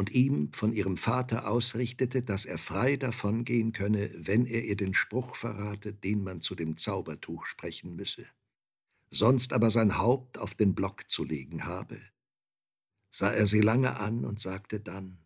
und 0.00 0.12
ihm 0.12 0.50
von 0.54 0.72
ihrem 0.72 0.96
Vater 0.96 1.46
ausrichtete, 1.46 2.22
dass 2.22 2.46
er 2.46 2.56
frei 2.56 2.96
davongehen 2.96 3.72
könne, 3.72 4.10
wenn 4.14 4.46
er 4.46 4.64
ihr 4.64 4.76
den 4.76 4.94
Spruch 4.94 5.36
verrate, 5.36 5.92
den 5.92 6.22
man 6.22 6.40
zu 6.40 6.54
dem 6.54 6.78
Zaubertuch 6.78 7.44
sprechen 7.44 7.96
müsse, 7.96 8.26
sonst 9.10 9.52
aber 9.52 9.70
sein 9.70 9.98
Haupt 9.98 10.38
auf 10.38 10.54
den 10.54 10.74
Block 10.74 11.10
zu 11.10 11.24
legen 11.24 11.64
habe, 11.64 12.00
sah 13.10 13.30
er 13.30 13.46
sie 13.46 13.60
lange 13.60 13.98
an 13.98 14.24
und 14.24 14.40
sagte 14.40 14.80
dann, 14.80 15.18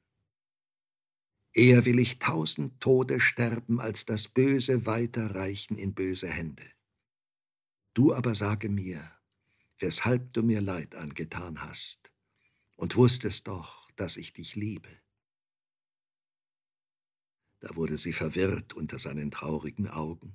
Eher 1.56 1.84
will 1.84 2.00
ich 2.00 2.18
tausend 2.18 2.80
Tode 2.80 3.20
sterben, 3.20 3.80
als 3.80 4.06
das 4.06 4.26
Böse 4.26 4.86
weiterreichen 4.86 5.78
in 5.78 5.94
böse 5.94 6.28
Hände. 6.28 6.64
Du 7.94 8.12
aber 8.12 8.34
sage 8.34 8.68
mir, 8.68 9.08
weshalb 9.78 10.32
du 10.32 10.42
mir 10.42 10.60
Leid 10.60 10.96
angetan 10.96 11.62
hast, 11.62 12.12
und 12.74 12.96
wusstest 12.96 13.46
doch, 13.46 13.88
dass 13.92 14.16
ich 14.16 14.32
dich 14.32 14.56
liebe. 14.56 14.88
Da 17.60 17.76
wurde 17.76 17.98
sie 17.98 18.12
verwirrt 18.12 18.72
unter 18.72 18.98
seinen 18.98 19.30
traurigen 19.30 19.88
Augen, 19.88 20.34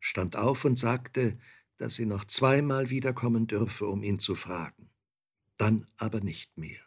stand 0.00 0.34
auf 0.36 0.64
und 0.64 0.78
sagte, 0.78 1.38
dass 1.78 1.94
sie 1.94 2.06
noch 2.06 2.24
zweimal 2.24 2.90
wiederkommen 2.90 3.46
dürfe, 3.46 3.86
um 3.86 4.02
ihn 4.02 4.18
zu 4.18 4.34
fragen, 4.34 4.90
dann 5.56 5.86
aber 5.96 6.20
nicht 6.20 6.58
mehr. 6.58 6.80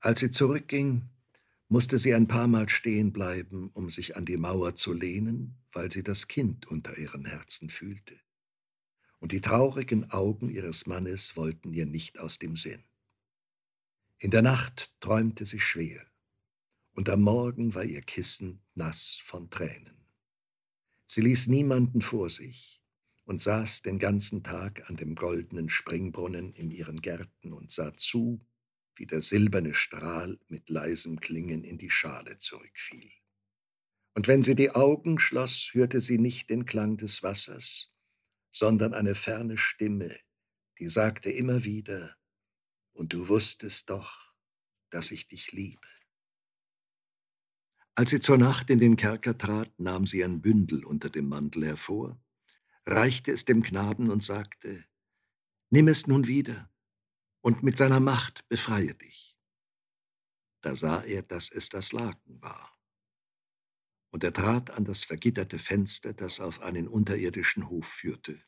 Als 0.00 0.20
sie 0.20 0.30
zurückging, 0.30 1.08
musste 1.68 1.98
sie 1.98 2.14
ein 2.14 2.28
paar 2.28 2.46
Mal 2.46 2.68
stehen 2.68 3.12
bleiben, 3.12 3.70
um 3.72 3.88
sich 3.90 4.16
an 4.16 4.26
die 4.26 4.36
Mauer 4.36 4.76
zu 4.76 4.92
lehnen, 4.92 5.56
weil 5.72 5.90
sie 5.90 6.02
das 6.02 6.28
Kind 6.28 6.66
unter 6.66 6.96
ihrem 6.98 7.24
Herzen 7.24 7.70
fühlte. 7.70 8.18
Und 9.18 9.32
die 9.32 9.40
traurigen 9.40 10.10
Augen 10.10 10.50
ihres 10.50 10.86
Mannes 10.86 11.36
wollten 11.36 11.72
ihr 11.72 11.86
nicht 11.86 12.18
aus 12.18 12.38
dem 12.38 12.56
Sinn. 12.56 12.84
In 14.18 14.30
der 14.30 14.42
Nacht 14.42 14.94
träumte 15.00 15.46
sie 15.46 15.60
schwer, 15.60 16.06
und 16.92 17.08
am 17.08 17.22
Morgen 17.22 17.74
war 17.74 17.84
ihr 17.84 18.02
Kissen 18.02 18.62
nass 18.74 19.18
von 19.22 19.50
Tränen. 19.50 20.03
Sie 21.06 21.20
ließ 21.20 21.48
niemanden 21.48 22.00
vor 22.00 22.30
sich 22.30 22.82
und 23.24 23.40
saß 23.40 23.82
den 23.82 23.98
ganzen 23.98 24.42
Tag 24.42 24.88
an 24.88 24.96
dem 24.96 25.14
goldenen 25.14 25.68
Springbrunnen 25.68 26.52
in 26.52 26.70
ihren 26.70 27.00
Gärten 27.00 27.52
und 27.52 27.70
sah 27.70 27.96
zu, 27.96 28.46
wie 28.96 29.06
der 29.06 29.22
silberne 29.22 29.74
Strahl 29.74 30.38
mit 30.48 30.70
leisem 30.70 31.20
Klingen 31.20 31.64
in 31.64 31.78
die 31.78 31.90
Schale 31.90 32.38
zurückfiel. 32.38 33.10
Und 34.14 34.28
wenn 34.28 34.42
sie 34.42 34.54
die 34.54 34.70
Augen 34.70 35.18
schloss, 35.18 35.70
hörte 35.72 36.00
sie 36.00 36.18
nicht 36.18 36.48
den 36.48 36.64
Klang 36.64 36.96
des 36.96 37.22
Wassers, 37.22 37.92
sondern 38.50 38.94
eine 38.94 39.14
ferne 39.14 39.58
Stimme, 39.58 40.16
die 40.78 40.88
sagte 40.88 41.30
immer 41.30 41.64
wieder, 41.64 42.16
und 42.92 43.12
du 43.12 43.28
wusstest 43.28 43.90
doch, 43.90 44.32
dass 44.90 45.10
ich 45.10 45.26
dich 45.26 45.50
liebe. 45.50 45.88
Als 47.96 48.10
sie 48.10 48.18
zur 48.18 48.38
Nacht 48.38 48.70
in 48.70 48.80
den 48.80 48.96
Kerker 48.96 49.38
trat, 49.38 49.78
nahm 49.78 50.06
sie 50.06 50.24
ein 50.24 50.40
Bündel 50.40 50.84
unter 50.84 51.10
dem 51.10 51.28
Mantel 51.28 51.64
hervor, 51.64 52.20
reichte 52.86 53.30
es 53.30 53.44
dem 53.44 53.62
Knaben 53.62 54.10
und 54.10 54.22
sagte, 54.22 54.84
Nimm 55.70 55.88
es 55.88 56.06
nun 56.06 56.26
wieder 56.26 56.70
und 57.40 57.62
mit 57.62 57.76
seiner 57.76 58.00
Macht 58.00 58.48
befreie 58.48 58.94
dich. 58.94 59.36
Da 60.60 60.74
sah 60.74 61.02
er, 61.02 61.22
dass 61.22 61.50
es 61.50 61.68
das 61.68 61.92
Laken 61.92 62.40
war. 62.42 62.78
Und 64.10 64.24
er 64.24 64.32
trat 64.32 64.70
an 64.70 64.84
das 64.84 65.04
vergitterte 65.04 65.58
Fenster, 65.58 66.12
das 66.12 66.40
auf 66.40 66.62
einen 66.62 66.88
unterirdischen 66.88 67.68
Hof 67.68 67.86
führte, 67.86 68.42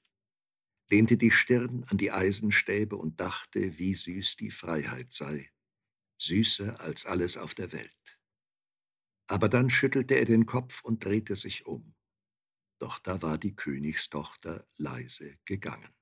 lehnte 0.88 1.16
die 1.16 1.30
Stirn 1.30 1.84
an 1.88 1.98
die 1.98 2.10
Eisenstäbe 2.10 2.96
und 2.96 3.20
dachte, 3.20 3.78
wie 3.78 3.94
süß 3.94 4.36
die 4.36 4.50
Freiheit 4.50 5.12
sei, 5.12 5.52
süßer 6.18 6.80
als 6.80 7.06
alles 7.06 7.36
auf 7.36 7.54
der 7.54 7.72
Welt. 7.72 8.20
Aber 9.28 9.48
dann 9.48 9.70
schüttelte 9.70 10.14
er 10.14 10.24
den 10.24 10.46
Kopf 10.46 10.82
und 10.82 11.04
drehte 11.04 11.36
sich 11.36 11.66
um. 11.66 11.94
Doch 12.78 12.98
da 12.98 13.22
war 13.22 13.38
die 13.38 13.56
Königstochter 13.56 14.66
leise 14.76 15.38
gegangen. 15.44 15.94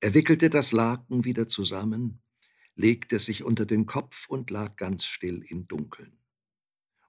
Er 0.00 0.14
wickelte 0.14 0.48
das 0.48 0.72
Laken 0.72 1.24
wieder 1.24 1.46
zusammen, 1.48 2.22
legte 2.74 3.18
sich 3.18 3.42
unter 3.42 3.66
den 3.66 3.84
Kopf 3.84 4.28
und 4.28 4.50
lag 4.50 4.76
ganz 4.76 5.04
still 5.04 5.42
im 5.42 5.68
Dunkeln. 5.68 6.18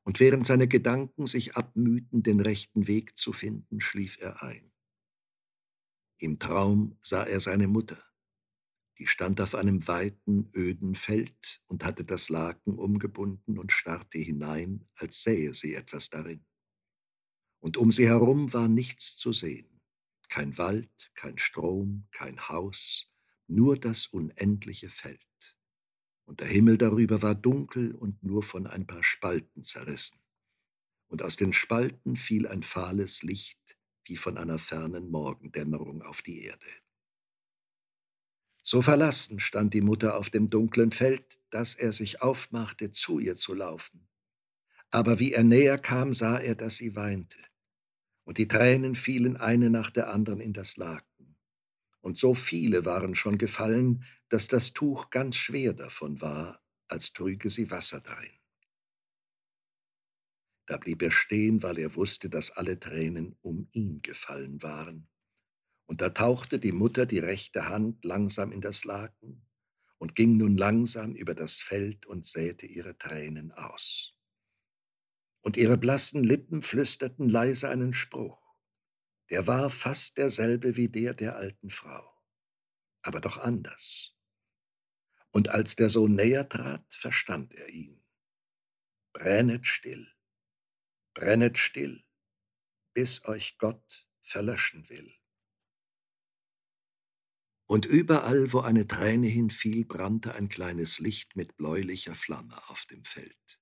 Und 0.04 0.20
während 0.20 0.46
seine 0.46 0.68
Gedanken 0.68 1.28
sich 1.28 1.56
abmühten, 1.56 2.24
den 2.24 2.42
rechten 2.42 2.88
Weg 2.88 3.18
zu 3.18 3.34
finden, 3.34 3.80
schlief 3.80 4.18
er 4.20 4.44
ein. 4.44 4.72
Im 6.18 6.40
Traum 6.40 6.98
sah 7.02 7.24
er 7.24 7.40
seine 7.40 7.68
Mutter. 7.68 8.11
Die 9.02 9.08
stand 9.08 9.42
auf 9.42 9.56
einem 9.56 9.86
weiten, 9.90 10.50
öden 10.56 10.96
Feld 10.96 11.62
und 11.68 11.84
hatte 11.84 12.06
das 12.06 12.30
Laken 12.30 12.80
umgebunden 12.80 13.60
und 13.60 13.74
starrte 13.74 14.20
hinein, 14.20 14.88
als 14.96 15.24
sähe 15.24 15.54
sie 15.54 15.76
etwas 15.76 16.10
darin 16.10 16.46
und 17.62 17.78
um 17.78 17.92
sie 17.92 18.08
herum 18.08 18.52
war 18.54 18.68
nichts 18.68 19.18
zu 19.18 19.32
sehen. 19.32 19.80
Kein 20.28 20.58
Wald, 20.58 21.12
kein 21.14 21.38
Strom, 21.38 22.08
kein 22.12 22.50
Haus, 22.50 23.10
nur 23.48 23.78
das 23.78 24.08
unendliche 24.08 24.90
Feld. 24.90 25.20
Und 26.26 26.40
der 26.40 26.48
Himmel 26.48 26.78
darüber 26.78 27.22
war 27.22 27.36
dunkel 27.36 27.94
und 27.94 28.24
nur 28.24 28.44
von 28.44 28.66
ein 28.68 28.88
paar 28.88 29.04
Spalten 29.04 29.64
zerrissen. 29.64 30.20
Und 31.08 31.22
aus 31.22 31.36
den 31.36 31.54
Spalten 31.54 32.16
fiel 32.16 32.48
ein 32.48 32.64
fahles 32.64 33.22
Licht 33.22 33.78
wie 34.06 34.16
von 34.16 34.38
einer 34.38 34.58
fernen 34.58 35.12
Morgendämmerung 35.12 36.02
auf 36.02 36.22
die 36.22 36.44
Erde. 36.44 36.81
So 38.62 38.82
verlassen 38.82 39.40
stand 39.40 39.74
die 39.74 39.82
Mutter 39.82 40.18
auf 40.18 40.30
dem 40.30 40.50
dunklen 40.50 40.92
Feld, 40.92 41.42
dass 41.50 41.76
er 41.76 41.94
sich 41.94 42.22
aufmachte, 42.22 42.92
zu 42.92 43.20
ihr 43.20 43.36
zu 43.36 43.54
laufen. 43.54 44.08
Aber 44.92 45.20
wie 45.20 45.34
er 45.34 45.44
näher 45.44 45.78
kam, 45.78 46.14
sah 46.14 46.38
er, 46.38 46.56
dass 46.56 46.78
sie 46.78 46.96
weinte 46.96 47.38
und 48.24 48.38
die 48.38 48.48
Tränen 48.48 48.96
fielen 48.96 49.38
eine 49.38 49.70
nach 49.70 49.90
der 49.90 50.10
anderen 50.10 50.40
in 50.40 50.54
das 50.54 50.78
Laken. 50.78 51.38
Und 52.02 52.18
so 52.18 52.34
viele 52.34 52.86
waren 52.86 53.16
schon 53.16 53.38
gefallen, 53.38 54.06
dass 54.30 54.48
das 54.48 54.74
Tuch 54.74 55.10
ganz 55.10 55.36
schwer 55.36 55.74
davon 55.74 56.22
war, 56.22 56.64
als 56.88 57.14
trüge 57.14 57.50
sie 57.50 57.70
Wasser 57.72 58.02
darin. 58.02 58.32
Da 60.66 60.78
blieb 60.78 61.02
er 61.02 61.12
stehen, 61.12 61.62
weil 61.64 61.78
er 61.78 61.96
wusste, 61.96 62.30
dass 62.30 62.52
alle 62.52 62.80
Tränen 62.80 63.36
um 63.42 63.68
ihn 63.74 64.02
gefallen 64.02 64.62
waren. 64.64 65.10
Und 65.92 66.00
da 66.00 66.08
tauchte 66.08 66.58
die 66.58 66.72
Mutter 66.72 67.06
die 67.06 67.20
rechte 67.20 67.68
Hand 67.68 68.06
langsam 68.06 68.54
in 68.54 68.62
das 68.62 68.86
Laken 68.86 69.46
und 69.98 70.16
ging 70.16 70.38
nun 70.38 70.56
langsam 70.56 71.16
über 71.16 71.36
das 71.36 71.60
Feld 71.60 72.06
und 72.06 72.26
säte 72.26 72.66
ihre 72.66 72.98
Tränen 72.98 73.52
aus 73.52 74.16
und 75.42 75.58
ihre 75.58 75.78
blassen 75.78 76.24
Lippen 76.24 76.62
flüsterten 76.62 77.28
leise 77.28 77.68
einen 77.68 77.92
Spruch. 77.92 78.40
Der 79.32 79.48
war 79.48 79.70
fast 79.70 80.18
derselbe 80.18 80.78
wie 80.78 80.88
der 80.88 81.14
der 81.14 81.36
alten 81.36 81.70
Frau, 81.70 82.10
aber 83.02 83.20
doch 83.20 83.38
anders. 83.38 84.16
Und 85.32 85.50
als 85.50 85.76
der 85.76 85.90
Sohn 85.90 86.16
näher 86.16 86.48
trat, 86.48 86.86
verstand 86.94 87.54
er 87.54 87.68
ihn. 87.68 88.02
Brennet 89.12 89.68
still, 89.68 90.08
brennet 91.14 91.58
still, 91.58 92.02
bis 92.94 93.26
euch 93.26 93.58
Gott 93.58 94.08
verlöschen 94.24 94.88
will. 94.88 95.21
Und 97.72 97.86
überall, 97.86 98.52
wo 98.52 98.60
eine 98.60 98.86
Träne 98.86 99.28
hinfiel, 99.28 99.86
brannte 99.86 100.36
ein 100.36 100.50
kleines 100.50 101.00
Licht 101.00 101.38
mit 101.38 101.56
bläulicher 101.56 102.16
Flamme 102.16 102.58
auf 102.68 102.86
dem 102.86 103.06
Feld. 103.06 103.62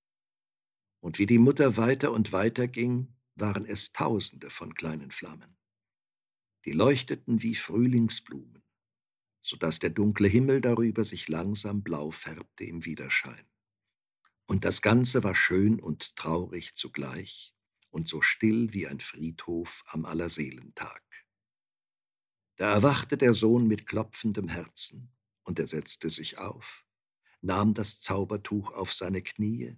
Und 1.00 1.20
wie 1.20 1.28
die 1.28 1.38
Mutter 1.38 1.78
weiter 1.78 2.12
und 2.12 2.32
weiter 2.32 2.68
ging, 2.68 3.14
waren 3.36 3.68
es 3.68 3.92
Tausende 3.92 4.50
von 4.50 4.74
kleinen 4.74 5.12
Flammen. 5.12 5.56
Die 6.66 6.72
leuchteten 6.72 7.44
wie 7.44 7.54
Frühlingsblumen, 7.54 8.64
so 9.42 9.58
dass 9.58 9.78
der 9.78 9.92
dunkle 9.92 10.28
Himmel 10.28 10.62
darüber 10.62 11.06
sich 11.06 11.28
langsam 11.28 11.84
blau 11.84 12.10
färbte 12.10 12.64
im 12.64 12.86
Widerschein. 12.86 13.46
Und 14.48 14.66
das 14.66 14.82
Ganze 14.82 15.24
war 15.24 15.36
schön 15.36 15.80
und 15.80 16.16
traurig 16.16 16.74
zugleich 16.74 17.54
und 17.92 18.08
so 18.08 18.24
still 18.24 18.74
wie 18.74 18.88
ein 18.88 19.02
Friedhof 19.02 19.84
am 19.86 20.06
Allerseelentag. 20.06 21.09
Da 22.60 22.74
erwachte 22.74 23.16
der 23.18 23.34
Sohn 23.34 23.68
mit 23.68 23.88
klopfendem 23.88 24.50
Herzen, 24.50 25.14
und 25.44 25.60
er 25.60 25.68
setzte 25.70 26.10
sich 26.10 26.40
auf, 26.40 26.84
nahm 27.40 27.74
das 27.74 28.02
Zaubertuch 28.02 28.74
auf 28.74 28.92
seine 28.92 29.22
Knie 29.22 29.78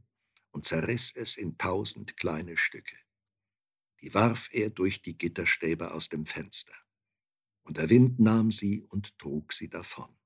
und 0.49 0.65
zerriss 0.65 1.15
es 1.15 1.37
in 1.37 1.59
tausend 1.59 2.17
kleine 2.17 2.57
Stücke. 2.57 2.97
Die 4.01 4.15
warf 4.15 4.49
er 4.51 4.71
durch 4.71 5.03
die 5.03 5.15
Gitterstäbe 5.15 5.93
aus 5.93 6.09
dem 6.09 6.25
Fenster, 6.25 6.73
und 7.61 7.77
der 7.77 7.91
Wind 7.91 8.19
nahm 8.19 8.51
sie 8.51 8.81
und 8.81 9.15
trug 9.19 9.53
sie 9.53 9.69
davon. 9.69 10.17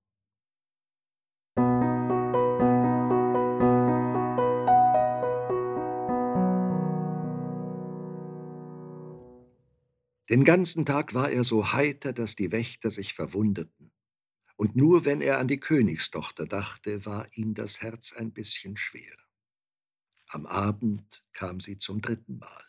Den 10.36 10.44
ganzen 10.44 10.86
Tag 10.86 11.14
war 11.14 11.32
er 11.32 11.46
so 11.46 11.72
heiter, 11.72 12.12
dass 12.12 12.36
die 12.36 12.52
Wächter 12.52 12.92
sich 12.92 13.14
verwunderten, 13.14 13.94
und 14.58 14.76
nur 14.76 15.06
wenn 15.06 15.22
er 15.22 15.40
an 15.40 15.48
die 15.48 15.62
Königstochter 15.62 16.46
dachte, 16.46 17.06
war 17.06 17.26
ihm 17.38 17.54
das 17.54 17.80
Herz 17.80 18.12
ein 18.12 18.34
bisschen 18.34 18.76
schwer. 18.76 19.16
Am 20.28 20.46
Abend 20.46 21.24
kam 21.32 21.62
sie 21.62 21.78
zum 21.78 22.02
dritten 22.02 22.38
Mal, 22.40 22.66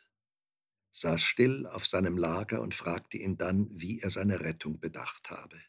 saß 0.93 1.21
still 1.21 1.67
auf 1.67 1.89
seinem 1.89 2.17
Lager 2.17 2.61
und 2.61 2.73
fragte 2.73 3.17
ihn 3.17 3.37
dann, 3.37 3.69
wie 3.73 3.99
er 3.99 4.11
seine 4.11 4.43
Rettung 4.43 4.79
bedacht 4.79 5.29
habe. 5.31 5.61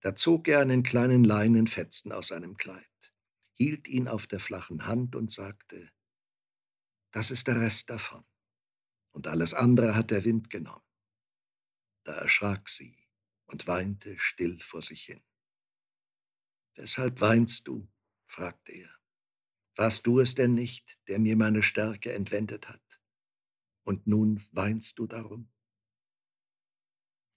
Da 0.00 0.14
zog 0.14 0.46
er 0.46 0.60
einen 0.60 0.82
kleinen 0.82 1.24
Leinenfetzen 1.24 2.12
aus 2.12 2.28
seinem 2.28 2.58
Kleid, 2.58 3.14
hielt 3.54 3.88
ihn 3.88 4.08
auf 4.08 4.26
der 4.26 4.40
flachen 4.40 4.84
Hand 4.84 5.16
und 5.16 5.32
sagte, 5.32 5.90
das 7.12 7.30
ist 7.30 7.46
der 7.46 7.62
Rest 7.62 7.88
davon, 7.88 8.26
und 9.16 9.28
alles 9.28 9.54
andere 9.54 9.94
hat 9.94 10.10
der 10.10 10.24
Wind 10.24 10.50
genommen. 10.50 10.84
Da 12.04 12.12
erschrak 12.12 12.68
sie 12.68 13.08
und 13.46 13.66
weinte 13.66 14.18
still 14.18 14.60
vor 14.60 14.82
sich 14.82 15.04
hin. 15.04 15.24
Weshalb 16.74 17.22
weinst 17.22 17.66
du? 17.66 17.90
fragte 18.26 18.72
er. 18.72 18.94
Warst 19.74 20.06
du 20.06 20.20
es 20.20 20.34
denn 20.34 20.52
nicht, 20.52 20.98
der 21.08 21.18
mir 21.18 21.34
meine 21.34 21.62
Stärke 21.62 22.12
entwendet 22.12 22.68
hat? 22.68 23.00
Und 23.84 24.06
nun 24.06 24.44
weinst 24.52 24.98
du 24.98 25.06
darum? 25.06 25.50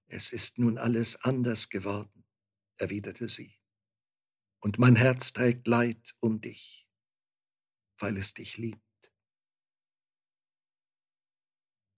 Es 0.07 0.33
ist 0.33 0.59
nun 0.59 0.77
alles 0.77 1.15
anders 1.23 1.69
geworden, 1.69 2.25
erwiderte 2.75 3.29
sie, 3.29 3.57
und 4.59 4.79
mein 4.79 4.97
Herz 4.97 5.31
trägt 5.31 5.65
Leid 5.65 6.13
um 6.19 6.41
dich, 6.41 6.89
weil 7.99 8.17
es 8.17 8.33
dich 8.33 8.57
liebt. 8.57 8.88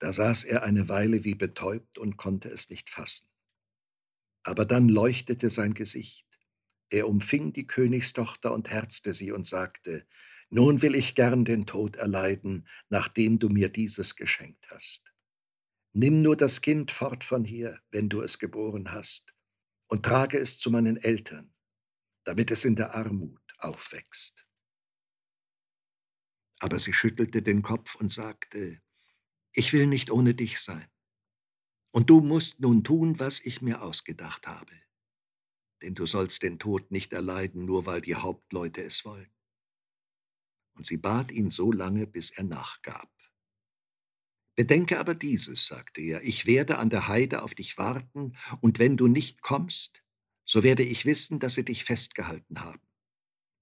Da 0.01 0.13
saß 0.13 0.45
er 0.45 0.63
eine 0.63 0.89
Weile 0.89 1.23
wie 1.23 1.35
betäubt 1.35 1.99
und 1.99 2.17
konnte 2.17 2.49
es 2.49 2.71
nicht 2.71 2.89
fassen. 2.89 3.27
Aber 4.43 4.65
dann 4.65 4.89
leuchtete 4.89 5.51
sein 5.51 5.75
Gesicht, 5.75 6.27
Er 6.89 7.07
umfing 7.07 7.53
die 7.53 7.67
Königstochter 7.67 8.51
und 8.51 8.71
herzte 8.71 9.13
sie 9.13 9.31
und 9.31 9.45
sagte, 9.45 10.07
Nun 10.49 10.81
will 10.81 10.95
ich 10.95 11.13
gern 11.13 11.45
den 11.45 11.67
Tod 11.67 11.97
erleiden, 11.97 12.67
nachdem 12.89 13.37
du 13.37 13.47
mir 13.47 13.69
dieses 13.69 14.15
geschenkt 14.15 14.71
hast. 14.71 15.13
Nimm 15.93 16.21
nur 16.21 16.35
das 16.35 16.61
Kind 16.61 16.89
fort 16.89 17.23
von 17.23 17.45
hier, 17.45 17.79
wenn 17.91 18.09
du 18.09 18.21
es 18.21 18.39
geboren 18.39 18.91
hast, 18.91 19.35
und 19.87 20.03
trage 20.03 20.39
es 20.39 20.57
zu 20.57 20.71
meinen 20.71 20.97
Eltern, 20.97 21.53
damit 22.23 22.49
es 22.49 22.65
in 22.65 22.75
der 22.75 22.95
Armut 22.95 23.41
aufwächst. 23.59 24.47
Aber 26.59 26.79
sie 26.79 26.93
schüttelte 26.93 27.43
den 27.43 27.61
Kopf 27.61 27.93
und 27.95 28.11
sagte, 28.11 28.81
Ich 29.53 29.73
will 29.73 29.87
nicht 29.87 30.11
ohne 30.11 30.33
dich 30.33 30.59
sein. 30.59 30.87
Und 31.91 32.09
du 32.09 32.21
musst 32.21 32.59
nun 32.59 32.83
tun, 32.83 33.19
was 33.19 33.39
ich 33.41 33.61
mir 33.61 33.81
ausgedacht 33.81 34.47
habe 34.47 34.71
denn 35.81 35.95
du 35.95 36.05
sollst 36.05 36.43
den 36.43 36.59
Tod 36.59 36.91
nicht 36.91 37.13
erleiden, 37.13 37.65
nur 37.65 37.85
weil 37.85 38.01
die 38.01 38.15
Hauptleute 38.15 38.83
es 38.83 39.03
wollen. 39.03 39.31
Und 40.73 40.85
sie 40.85 40.97
bat 40.97 41.31
ihn 41.31 41.51
so 41.51 41.71
lange, 41.71 42.07
bis 42.07 42.31
er 42.31 42.43
nachgab. 42.43 43.09
Bedenke 44.55 44.99
aber 44.99 45.15
dieses, 45.15 45.65
sagte 45.65 46.01
er, 46.01 46.23
ich 46.23 46.45
werde 46.45 46.77
an 46.77 46.89
der 46.89 47.07
Heide 47.07 47.41
auf 47.41 47.55
dich 47.55 47.77
warten, 47.77 48.37
und 48.61 48.79
wenn 48.79 48.97
du 48.97 49.07
nicht 49.07 49.41
kommst, 49.41 50.03
so 50.45 50.63
werde 50.63 50.83
ich 50.83 51.05
wissen, 51.05 51.39
dass 51.39 51.55
sie 51.55 51.65
dich 51.65 51.85
festgehalten 51.85 52.61
haben. 52.61 52.85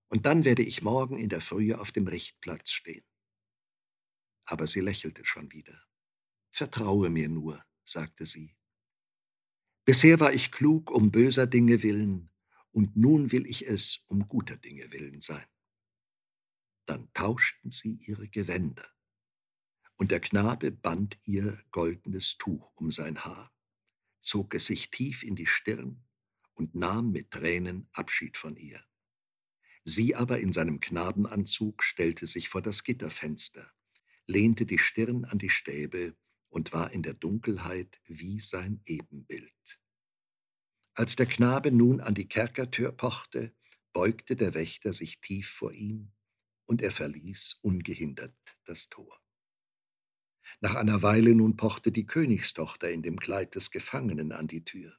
Und 0.10 0.26
dann 0.26 0.44
werde 0.44 0.64
ich 0.64 0.82
morgen 0.82 1.18
in 1.18 1.30
der 1.30 1.42
Frühe 1.42 1.80
auf 1.80 1.92
dem 1.92 2.08
Richtplatz 2.08 2.72
stehen. 2.72 3.06
Aber 4.50 4.66
sie 4.66 4.80
lächelte 4.80 5.24
schon 5.26 5.52
wieder. 5.52 5.80
Vertraue 6.50 7.12
mir 7.12 7.30
nur, 7.30 7.64
sagte 7.86 8.26
sie, 8.26 8.58
Bisher 9.86 10.20
war 10.20 10.34
ich 10.34 10.52
klug 10.52 10.90
um 10.90 11.12
böser 11.12 11.46
Dinge 11.46 11.84
willen, 11.84 12.32
und 12.72 12.98
nun 12.98 13.32
will 13.32 13.46
ich 13.46 13.68
es 13.68 14.04
um 14.08 14.28
guter 14.28 14.58
Dinge 14.58 14.92
willen 14.92 15.22
sein. 15.22 15.46
Dann 16.88 17.14
tauschten 17.14 17.70
sie 17.70 18.00
ihre 18.02 18.28
Gewänder, 18.28 18.90
und 19.98 20.10
der 20.10 20.20
Knabe 20.20 20.72
band 20.72 21.20
ihr 21.28 21.64
goldenes 21.70 22.38
Tuch 22.40 22.72
um 22.76 22.92
sein 22.92 23.24
Haar, 23.24 23.54
zog 24.20 24.56
es 24.56 24.66
sich 24.66 24.90
tief 24.90 25.22
in 25.22 25.36
die 25.36 25.46
Stirn 25.46 26.08
und 26.56 26.74
nahm 26.74 27.12
mit 27.12 27.30
Tränen 27.30 27.88
Abschied 27.94 28.36
von 28.36 28.56
ihr. 28.56 28.84
Sie 29.84 30.16
aber 30.16 30.40
in 30.40 30.54
seinem 30.54 30.80
Knabenanzug 30.80 31.84
stellte 31.84 32.26
sich 32.26 32.50
vor 32.50 32.64
das 32.64 32.84
Gitterfenster, 32.84 33.72
lehnte 34.30 34.66
die 34.66 34.78
Stirn 34.78 35.26
an 35.26 35.40
die 35.40 35.50
Stäbe 35.50 36.16
und 36.50 36.72
war 36.72 36.92
in 36.92 37.02
der 37.02 37.16
Dunkelheit 37.16 38.00
wie 38.06 38.40
sein 38.40 38.80
Ebenbild. 38.86 39.82
Als 40.94 41.16
der 41.16 41.26
Knabe 41.26 41.72
nun 41.72 42.00
an 42.00 42.14
die 42.14 42.28
Kerkertür 42.28 42.92
pochte, 42.92 43.56
beugte 43.92 44.36
der 44.36 44.54
Wächter 44.54 44.94
sich 44.94 45.20
tief 45.20 45.50
vor 45.50 45.72
ihm, 45.74 46.12
und 46.66 46.84
er 46.84 46.92
verließ 46.92 47.58
ungehindert 47.64 48.36
das 48.66 48.90
Tor. 48.90 49.20
Nach 50.62 50.76
einer 50.76 51.02
Weile 51.02 51.34
nun 51.34 51.58
pochte 51.58 51.92
die 51.92 52.06
Königstochter 52.06 52.92
in 52.92 53.02
dem 53.02 53.20
Kleid 53.20 53.56
des 53.56 53.72
Gefangenen 53.72 54.32
an 54.32 54.48
die 54.48 54.64
Tür, 54.64 54.96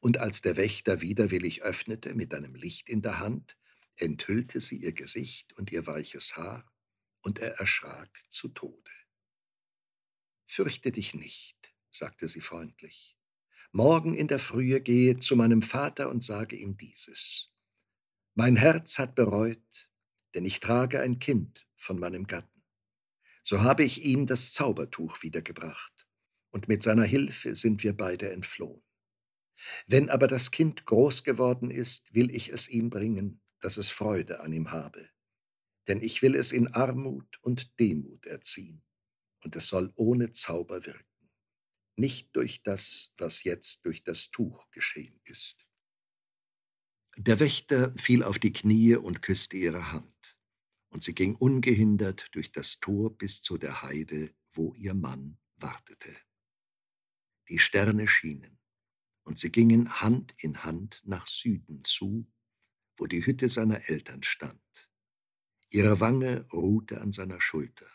und 0.00 0.18
als 0.18 0.40
der 0.40 0.56
Wächter 0.56 1.00
widerwillig 1.00 1.62
öffnete 1.62 2.14
mit 2.14 2.34
einem 2.34 2.56
Licht 2.56 2.88
in 2.88 3.02
der 3.02 3.20
Hand, 3.20 3.56
enthüllte 3.96 4.60
sie 4.60 4.78
ihr 4.78 4.92
Gesicht 4.92 5.56
und 5.58 5.70
ihr 5.70 5.86
weiches 5.86 6.36
Haar, 6.36 6.68
und 7.28 7.40
er 7.40 7.60
erschrak 7.60 8.24
zu 8.30 8.48
Tode. 8.48 8.90
Fürchte 10.46 10.90
dich 10.90 11.14
nicht, 11.14 11.74
sagte 11.90 12.26
sie 12.26 12.40
freundlich. 12.40 13.18
Morgen 13.70 14.14
in 14.14 14.28
der 14.28 14.38
Frühe 14.38 14.80
gehe 14.80 15.18
zu 15.18 15.36
meinem 15.36 15.60
Vater 15.60 16.08
und 16.08 16.24
sage 16.24 16.56
ihm 16.56 16.78
dieses. 16.78 17.50
Mein 18.34 18.56
Herz 18.56 18.98
hat 18.98 19.14
bereut, 19.14 19.90
denn 20.34 20.46
ich 20.46 20.58
trage 20.58 21.02
ein 21.02 21.18
Kind 21.18 21.68
von 21.76 21.98
meinem 21.98 22.26
Gatten. 22.26 22.64
So 23.42 23.60
habe 23.60 23.84
ich 23.84 24.04
ihm 24.04 24.26
das 24.26 24.54
Zaubertuch 24.54 25.22
wiedergebracht, 25.22 26.08
und 26.48 26.66
mit 26.66 26.82
seiner 26.82 27.04
Hilfe 27.04 27.56
sind 27.56 27.84
wir 27.84 27.94
beide 27.94 28.30
entflohen. 28.30 28.82
Wenn 29.86 30.08
aber 30.08 30.28
das 30.28 30.50
Kind 30.50 30.86
groß 30.86 31.24
geworden 31.24 31.70
ist, 31.70 32.14
will 32.14 32.34
ich 32.34 32.48
es 32.48 32.70
ihm 32.70 32.88
bringen, 32.88 33.42
dass 33.60 33.76
es 33.76 33.90
Freude 33.90 34.40
an 34.40 34.54
ihm 34.54 34.70
habe. 34.70 35.10
Denn 35.88 36.02
ich 36.02 36.22
will 36.22 36.34
es 36.34 36.52
in 36.52 36.68
Armut 36.68 37.38
und 37.40 37.78
Demut 37.80 38.26
erziehen 38.26 38.82
und 39.42 39.56
es 39.56 39.68
soll 39.68 39.92
ohne 39.96 40.32
Zauber 40.32 40.84
wirken, 40.84 41.30
nicht 41.96 42.36
durch 42.36 42.62
das, 42.62 43.12
was 43.16 43.44
jetzt 43.44 43.84
durch 43.86 44.04
das 44.04 44.30
Tuch 44.30 44.70
geschehen 44.70 45.20
ist. 45.24 45.66
Der 47.16 47.40
Wächter 47.40 47.92
fiel 47.98 48.22
auf 48.22 48.38
die 48.38 48.52
Knie 48.52 48.94
und 48.96 49.22
küsste 49.22 49.56
ihre 49.56 49.90
Hand, 49.92 50.38
und 50.90 51.02
sie 51.02 51.14
ging 51.14 51.34
ungehindert 51.34 52.28
durch 52.32 52.52
das 52.52 52.78
Tor 52.80 53.16
bis 53.16 53.42
zu 53.42 53.58
der 53.58 53.82
Heide, 53.82 54.34
wo 54.52 54.74
ihr 54.74 54.94
Mann 54.94 55.38
wartete. 55.56 56.14
Die 57.48 57.58
Sterne 57.58 58.06
schienen, 58.06 58.58
und 59.24 59.38
sie 59.38 59.50
gingen 59.50 60.00
Hand 60.00 60.34
in 60.38 60.64
Hand 60.64 61.02
nach 61.04 61.26
Süden 61.26 61.82
zu, 61.84 62.30
wo 62.96 63.06
die 63.06 63.24
Hütte 63.24 63.48
seiner 63.48 63.88
Eltern 63.88 64.22
stand. 64.22 64.87
Ihre 65.70 66.00
Wange 66.00 66.46
ruhte 66.52 67.00
an 67.00 67.12
seiner 67.12 67.40
Schulter 67.40 67.86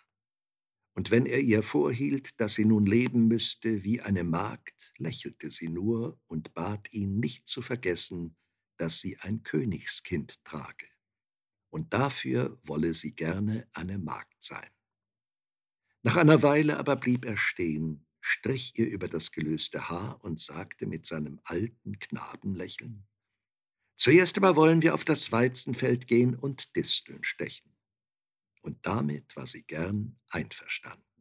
und 0.96 1.10
wenn 1.10 1.26
er 1.26 1.40
ihr 1.40 1.64
vorhielt, 1.64 2.40
dass 2.40 2.54
sie 2.54 2.66
nun 2.66 2.86
leben 2.86 3.28
müsste 3.28 3.84
wie 3.84 4.02
eine 4.02 4.24
Magd, 4.24 4.94
lächelte 4.98 5.50
sie 5.50 5.70
nur 5.70 6.20
und 6.28 6.54
bat 6.54 6.94
ihn 6.94 7.20
nicht 7.20 7.48
zu 7.48 7.62
vergessen, 7.62 8.36
dass 8.78 9.00
sie 9.00 9.18
ein 9.20 9.44
Königskind 9.44 10.44
trage, 10.44 10.88
und 11.72 11.94
dafür 11.94 12.60
wolle 12.64 12.94
sie 12.94 13.16
gerne 13.16 13.68
eine 13.74 13.98
Magd 13.98 14.44
sein. 14.44 14.70
Nach 16.04 16.18
einer 16.18 16.44
Weile 16.44 16.78
aber 16.78 16.96
blieb 16.96 17.26
er 17.26 17.38
stehen, 17.38 18.06
strich 18.22 18.78
ihr 18.78 18.88
über 18.88 19.08
das 19.08 19.32
gelöste 19.32 19.90
Haar 19.90 20.24
und 20.24 20.40
sagte 20.40 20.86
mit 20.86 21.08
seinem 21.08 21.40
alten 21.46 21.98
Knabenlächeln, 21.98 23.08
Zuerst 24.04 24.36
aber 24.38 24.58
wollen 24.58 24.82
wir 24.82 24.96
auf 24.96 25.06
das 25.06 25.32
Weizenfeld 25.32 26.08
gehen 26.08 26.36
und 26.36 26.76
Disteln 26.76 27.24
stechen 27.24 27.72
und 28.62 28.86
damit 28.86 29.34
war 29.38 29.48
sie 29.48 29.64
gern 29.64 30.20
einverstanden. 30.30 31.13